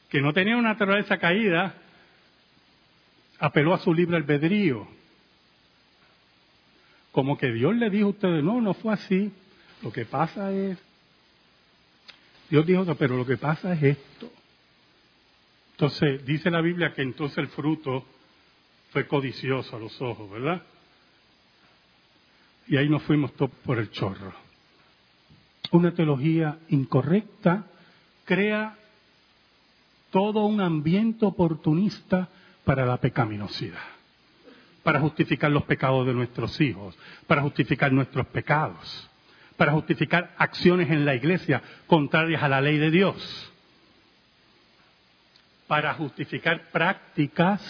que 0.09 0.21
no 0.21 0.33
tenía 0.33 0.57
una 0.57 0.71
naturaleza 0.71 1.19
caída, 1.19 1.75
apeló 3.39 3.75
a 3.75 3.79
su 3.79 3.93
libre 3.93 4.17
albedrío. 4.17 4.87
Como 7.13 7.39
que 7.39 7.53
Dios 7.53 7.75
le 7.77 7.91
dijo 7.91 8.09
a 8.09 8.11
ustedes, 8.11 8.45
no, 8.45 8.61
no 8.61 8.75
fue 8.75 8.93
así. 8.93 9.33
Lo 9.83 9.93
que 9.93 10.05
pasa 10.05 10.53
es, 10.53 10.79
Dios 12.49 12.67
dijo, 12.67 12.95
pero 12.95 13.17
lo 13.17 13.27
que 13.27 13.37
pasa 13.37 13.73
es 13.73 13.83
esto. 13.83 14.31
Entonces, 15.73 16.25
dice 16.25 16.51
la 16.51 16.61
Biblia 16.61 16.95
que 16.95 17.03
entonces 17.03 17.39
el 17.39 17.49
fruto 17.49 18.05
fue 18.91 19.07
codicioso 19.07 19.77
a 19.77 19.79
los 19.79 20.01
ojos, 20.01 20.31
¿verdad? 20.31 20.63
Y 22.69 22.77
ahí 22.77 22.89
nos 22.89 23.03
fuimos 23.03 23.31
por 23.33 23.79
el 23.79 23.91
chorro. 23.91 24.33
Una 25.73 25.93
teología 25.93 26.59
incorrecta 26.69 27.67
crea 28.25 28.77
todo 30.11 30.47
un 30.47 30.61
ambiente 30.61 31.27
oportunista 31.27 32.29
para 32.65 32.87
la 32.87 32.97
pecaminosidad, 32.97 33.83
para 34.83 35.01
justificar 35.01 35.51
los 35.51 35.65
pecados 35.65 36.07
de 36.07 36.15
nuestros 36.15 36.61
hijos, 36.61 36.97
para 37.27 37.43
justificar 37.43 37.93
nuestros 37.93 38.27
pecados, 38.29 39.11
para 39.57 39.73
justificar 39.73 40.35
acciones 40.39 40.91
en 40.91 41.05
la 41.05 41.15
iglesia 41.15 41.63
contrarias 41.87 42.43
a 42.43 42.49
la 42.49 42.61
ley 42.61 42.79
de 42.79 42.91
Dios 42.91 43.53
para 45.67 45.95
justificar 45.95 46.71
prácticas 46.71 47.61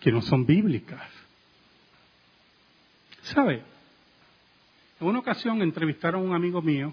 que 0.00 0.10
no 0.10 0.22
son 0.22 0.44
bíblicas. 0.44 1.08
¿Sabe? 3.22 3.62
En 5.00 5.06
una 5.06 5.20
ocasión 5.20 5.62
entrevistaron 5.62 6.22
a 6.22 6.24
un 6.24 6.34
amigo 6.34 6.60
mío, 6.60 6.92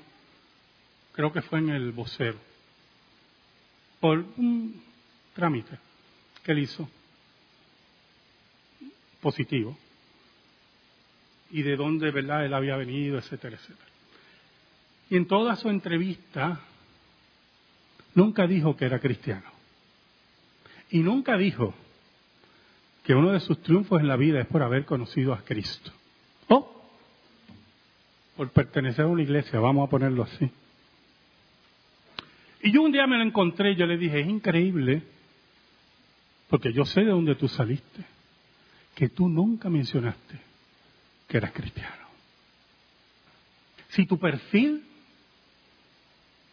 creo 1.13 1.31
que 1.31 1.41
fue 1.41 1.59
en 1.59 1.69
el 1.69 1.91
vocero, 1.91 2.37
por 3.99 4.19
un 4.37 4.83
trámite 5.33 5.79
que 6.43 6.51
él 6.51 6.59
hizo, 6.59 6.87
positivo, 9.19 9.75
y 11.51 11.61
de 11.61 11.75
dónde, 11.75 12.11
¿verdad?, 12.11 12.45
él 12.45 12.53
había 12.53 12.75
venido, 12.75 13.17
etcétera, 13.17 13.55
etcétera. 13.55 13.89
Y 15.09 15.15
en 15.15 15.27
toda 15.27 15.55
su 15.55 15.69
entrevista 15.69 16.59
nunca 18.13 18.45
dijo 18.47 18.75
que 18.75 18.85
era 18.85 18.99
cristiano. 18.99 19.49
Y 20.89 20.99
nunca 20.99 21.37
dijo 21.37 21.73
que 23.03 23.13
uno 23.13 23.31
de 23.31 23.39
sus 23.39 23.61
triunfos 23.61 24.01
en 24.01 24.07
la 24.07 24.17
vida 24.17 24.41
es 24.41 24.47
por 24.47 24.63
haber 24.63 24.85
conocido 24.85 25.33
a 25.33 25.43
Cristo. 25.43 25.91
O 26.49 26.75
por 28.35 28.49
pertenecer 28.51 29.05
a 29.05 29.07
una 29.07 29.23
iglesia, 29.23 29.59
vamos 29.59 29.87
a 29.87 29.89
ponerlo 29.89 30.23
así. 30.23 30.49
Y 32.61 32.71
yo 32.71 32.81
un 32.81 32.91
día 32.91 33.07
me 33.07 33.17
lo 33.17 33.23
encontré 33.23 33.71
y 33.71 33.75
yo 33.75 33.85
le 33.85 33.97
dije, 33.97 34.19
es 34.19 34.27
increíble, 34.27 35.03
porque 36.49 36.73
yo 36.73 36.85
sé 36.85 37.01
de 37.01 37.11
dónde 37.11 37.35
tú 37.35 37.47
saliste, 37.47 38.03
que 38.93 39.09
tú 39.09 39.29
nunca 39.29 39.69
mencionaste 39.69 40.46
que 41.27 41.37
eras 41.37 41.51
cristiano. 41.51 42.07
Si 43.89 44.05
tu 44.05 44.19
perfil 44.19 44.87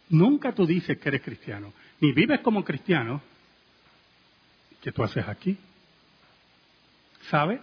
Nunca 0.09 0.53
tú 0.53 0.65
dices 0.65 0.97
que 0.99 1.09
eres 1.09 1.21
cristiano, 1.21 1.73
ni 1.99 2.11
vives 2.11 2.41
como 2.41 2.63
cristiano. 2.63 3.21
¿Qué 4.81 4.91
tú 4.91 5.03
haces 5.03 5.27
aquí? 5.27 5.57
¿Sabe? 7.29 7.59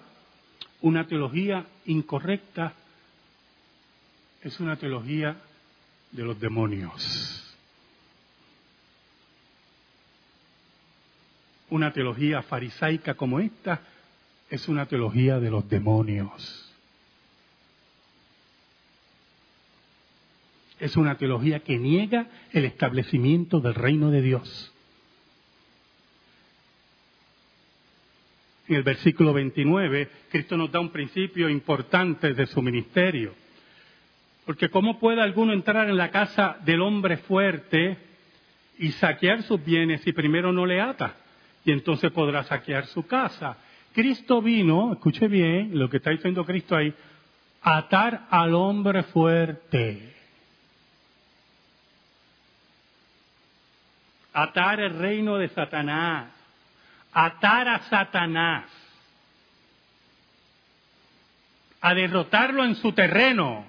Una 0.81 1.07
teología 1.07 1.64
incorrecta 1.87 2.75
es 4.42 4.59
una 4.59 4.77
teología 4.77 5.37
de 6.11 6.25
los 6.25 6.40
demonios. 6.40 7.38
Una 11.70 11.92
teología 11.92 12.42
farisaica 12.42 13.14
como 13.14 13.38
esta 13.38 13.81
es 14.51 14.68
una 14.68 14.87
teología 14.87 15.38
de 15.38 15.51
los 15.51 15.68
demonios. 15.68 16.71
Es 20.82 20.96
una 20.96 21.16
teología 21.16 21.60
que 21.60 21.78
niega 21.78 22.26
el 22.52 22.64
establecimiento 22.64 23.60
del 23.60 23.74
reino 23.74 24.10
de 24.10 24.20
Dios. 24.20 24.74
En 28.66 28.74
el 28.74 28.82
versículo 28.82 29.32
29, 29.32 30.08
Cristo 30.28 30.56
nos 30.56 30.72
da 30.72 30.80
un 30.80 30.90
principio 30.90 31.48
importante 31.48 32.34
de 32.34 32.46
su 32.46 32.60
ministerio. 32.60 33.32
Porque 34.44 34.70
¿cómo 34.70 34.98
puede 34.98 35.22
alguno 35.22 35.52
entrar 35.52 35.88
en 35.88 35.96
la 35.96 36.10
casa 36.10 36.56
del 36.64 36.82
hombre 36.82 37.18
fuerte 37.18 37.96
y 38.76 38.90
saquear 38.90 39.44
sus 39.44 39.64
bienes 39.64 40.00
si 40.00 40.12
primero 40.12 40.52
no 40.52 40.66
le 40.66 40.80
ata? 40.80 41.14
Y 41.64 41.70
entonces 41.70 42.10
podrá 42.10 42.42
saquear 42.42 42.86
su 42.86 43.06
casa. 43.06 43.56
Cristo 43.92 44.42
vino, 44.42 44.94
escuche 44.94 45.28
bien 45.28 45.78
lo 45.78 45.88
que 45.88 45.98
está 45.98 46.10
diciendo 46.10 46.44
Cristo 46.44 46.74
ahí, 46.74 46.92
atar 47.62 48.26
al 48.30 48.52
hombre 48.56 49.04
fuerte. 49.04 50.12
Atar 54.32 54.80
el 54.80 54.98
reino 54.98 55.36
de 55.36 55.48
Satanás, 55.48 56.28
atar 57.12 57.68
a 57.68 57.78
Satanás, 57.88 58.64
a 61.80 61.94
derrotarlo 61.94 62.64
en 62.64 62.76
su 62.76 62.92
terreno. 62.92 63.66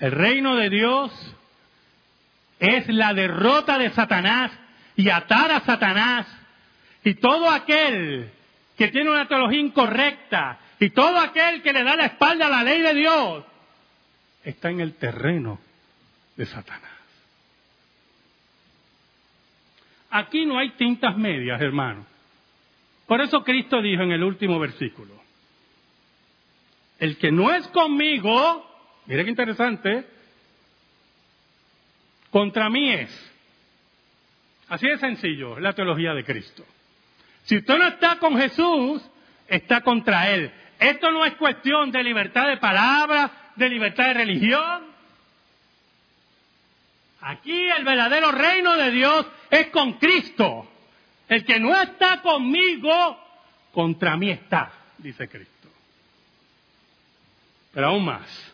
El 0.00 0.12
reino 0.12 0.56
de 0.56 0.70
Dios 0.70 1.36
es 2.58 2.88
la 2.88 3.14
derrota 3.14 3.78
de 3.78 3.90
Satanás 3.90 4.50
y 4.96 5.08
atar 5.08 5.52
a 5.52 5.60
Satanás. 5.60 6.26
Y 7.04 7.14
todo 7.14 7.48
aquel 7.48 8.30
que 8.76 8.88
tiene 8.88 9.10
una 9.10 9.28
teología 9.28 9.60
incorrecta 9.60 10.58
y 10.80 10.90
todo 10.90 11.18
aquel 11.18 11.62
que 11.62 11.72
le 11.72 11.84
da 11.84 11.96
la 11.96 12.06
espalda 12.06 12.46
a 12.46 12.50
la 12.50 12.64
ley 12.64 12.82
de 12.82 12.94
Dios 12.94 13.44
está 14.42 14.70
en 14.70 14.80
el 14.80 14.94
terreno 14.94 15.60
de 16.36 16.46
Satanás. 16.46 16.90
Aquí 20.10 20.46
no 20.46 20.58
hay 20.58 20.70
tintas 20.70 21.16
medias, 21.16 21.60
hermano. 21.60 22.06
Por 23.06 23.20
eso 23.20 23.42
Cristo 23.42 23.82
dijo 23.82 24.02
en 24.02 24.12
el 24.12 24.22
último 24.22 24.58
versículo, 24.58 25.12
el 26.98 27.18
que 27.18 27.32
no 27.32 27.52
es 27.52 27.66
conmigo, 27.68 28.64
mire 29.06 29.24
qué 29.24 29.30
interesante, 29.30 30.06
contra 32.30 32.70
mí 32.70 32.90
es. 32.90 33.32
Así 34.68 34.86
de 34.86 34.98
sencillo, 34.98 35.58
la 35.60 35.72
teología 35.72 36.14
de 36.14 36.24
Cristo. 36.24 36.64
Si 37.44 37.56
usted 37.56 37.76
no 37.76 37.88
está 37.88 38.18
con 38.18 38.38
Jesús, 38.38 39.02
está 39.48 39.82
contra 39.82 40.30
Él. 40.30 40.50
Esto 40.78 41.10
no 41.10 41.24
es 41.24 41.34
cuestión 41.34 41.90
de 41.90 42.02
libertad 42.02 42.48
de 42.48 42.56
palabra, 42.56 43.52
de 43.56 43.68
libertad 43.68 44.06
de 44.06 44.14
religión. 44.14 44.93
Aquí 47.26 47.70
el 47.70 47.84
verdadero 47.84 48.32
reino 48.32 48.76
de 48.76 48.90
Dios 48.90 49.26
es 49.48 49.68
con 49.68 49.94
Cristo. 49.94 50.68
El 51.26 51.42
que 51.46 51.58
no 51.58 51.74
está 51.80 52.20
conmigo, 52.20 53.18
contra 53.72 54.14
mí 54.18 54.30
está, 54.30 54.70
dice 54.98 55.26
Cristo. 55.26 55.68
Pero 57.72 57.86
aún 57.86 58.04
más. 58.04 58.52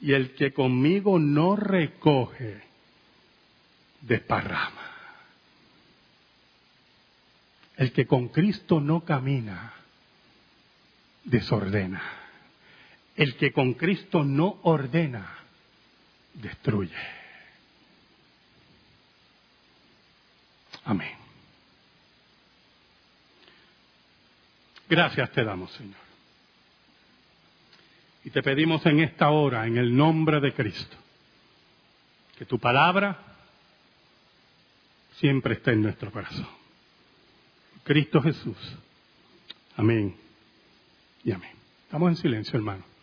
Y 0.00 0.14
el 0.14 0.34
que 0.34 0.52
conmigo 0.52 1.20
no 1.20 1.54
recoge, 1.54 2.60
desparrama. 4.00 4.82
El 7.76 7.92
que 7.92 8.04
con 8.08 8.28
Cristo 8.30 8.80
no 8.80 9.04
camina, 9.04 9.74
desordena. 11.22 12.02
El 13.14 13.36
que 13.36 13.52
con 13.52 13.74
Cristo 13.74 14.24
no 14.24 14.58
ordena, 14.62 15.45
destruye. 16.36 16.96
Amén. 20.84 21.12
Gracias 24.88 25.30
te 25.32 25.44
damos, 25.44 25.72
Señor. 25.72 26.06
Y 28.24 28.30
te 28.30 28.42
pedimos 28.42 28.84
en 28.86 29.00
esta 29.00 29.30
hora, 29.30 29.66
en 29.66 29.76
el 29.76 29.96
nombre 29.96 30.40
de 30.40 30.52
Cristo, 30.52 30.96
que 32.38 32.44
tu 32.44 32.58
palabra 32.58 33.18
siempre 35.16 35.54
esté 35.54 35.72
en 35.72 35.82
nuestro 35.82 36.10
corazón. 36.10 36.48
Cristo 37.84 38.20
Jesús. 38.20 38.56
Amén 39.76 40.16
y 41.24 41.32
amén. 41.32 41.52
Estamos 41.84 42.10
en 42.10 42.16
silencio, 42.16 42.56
hermano. 42.56 42.95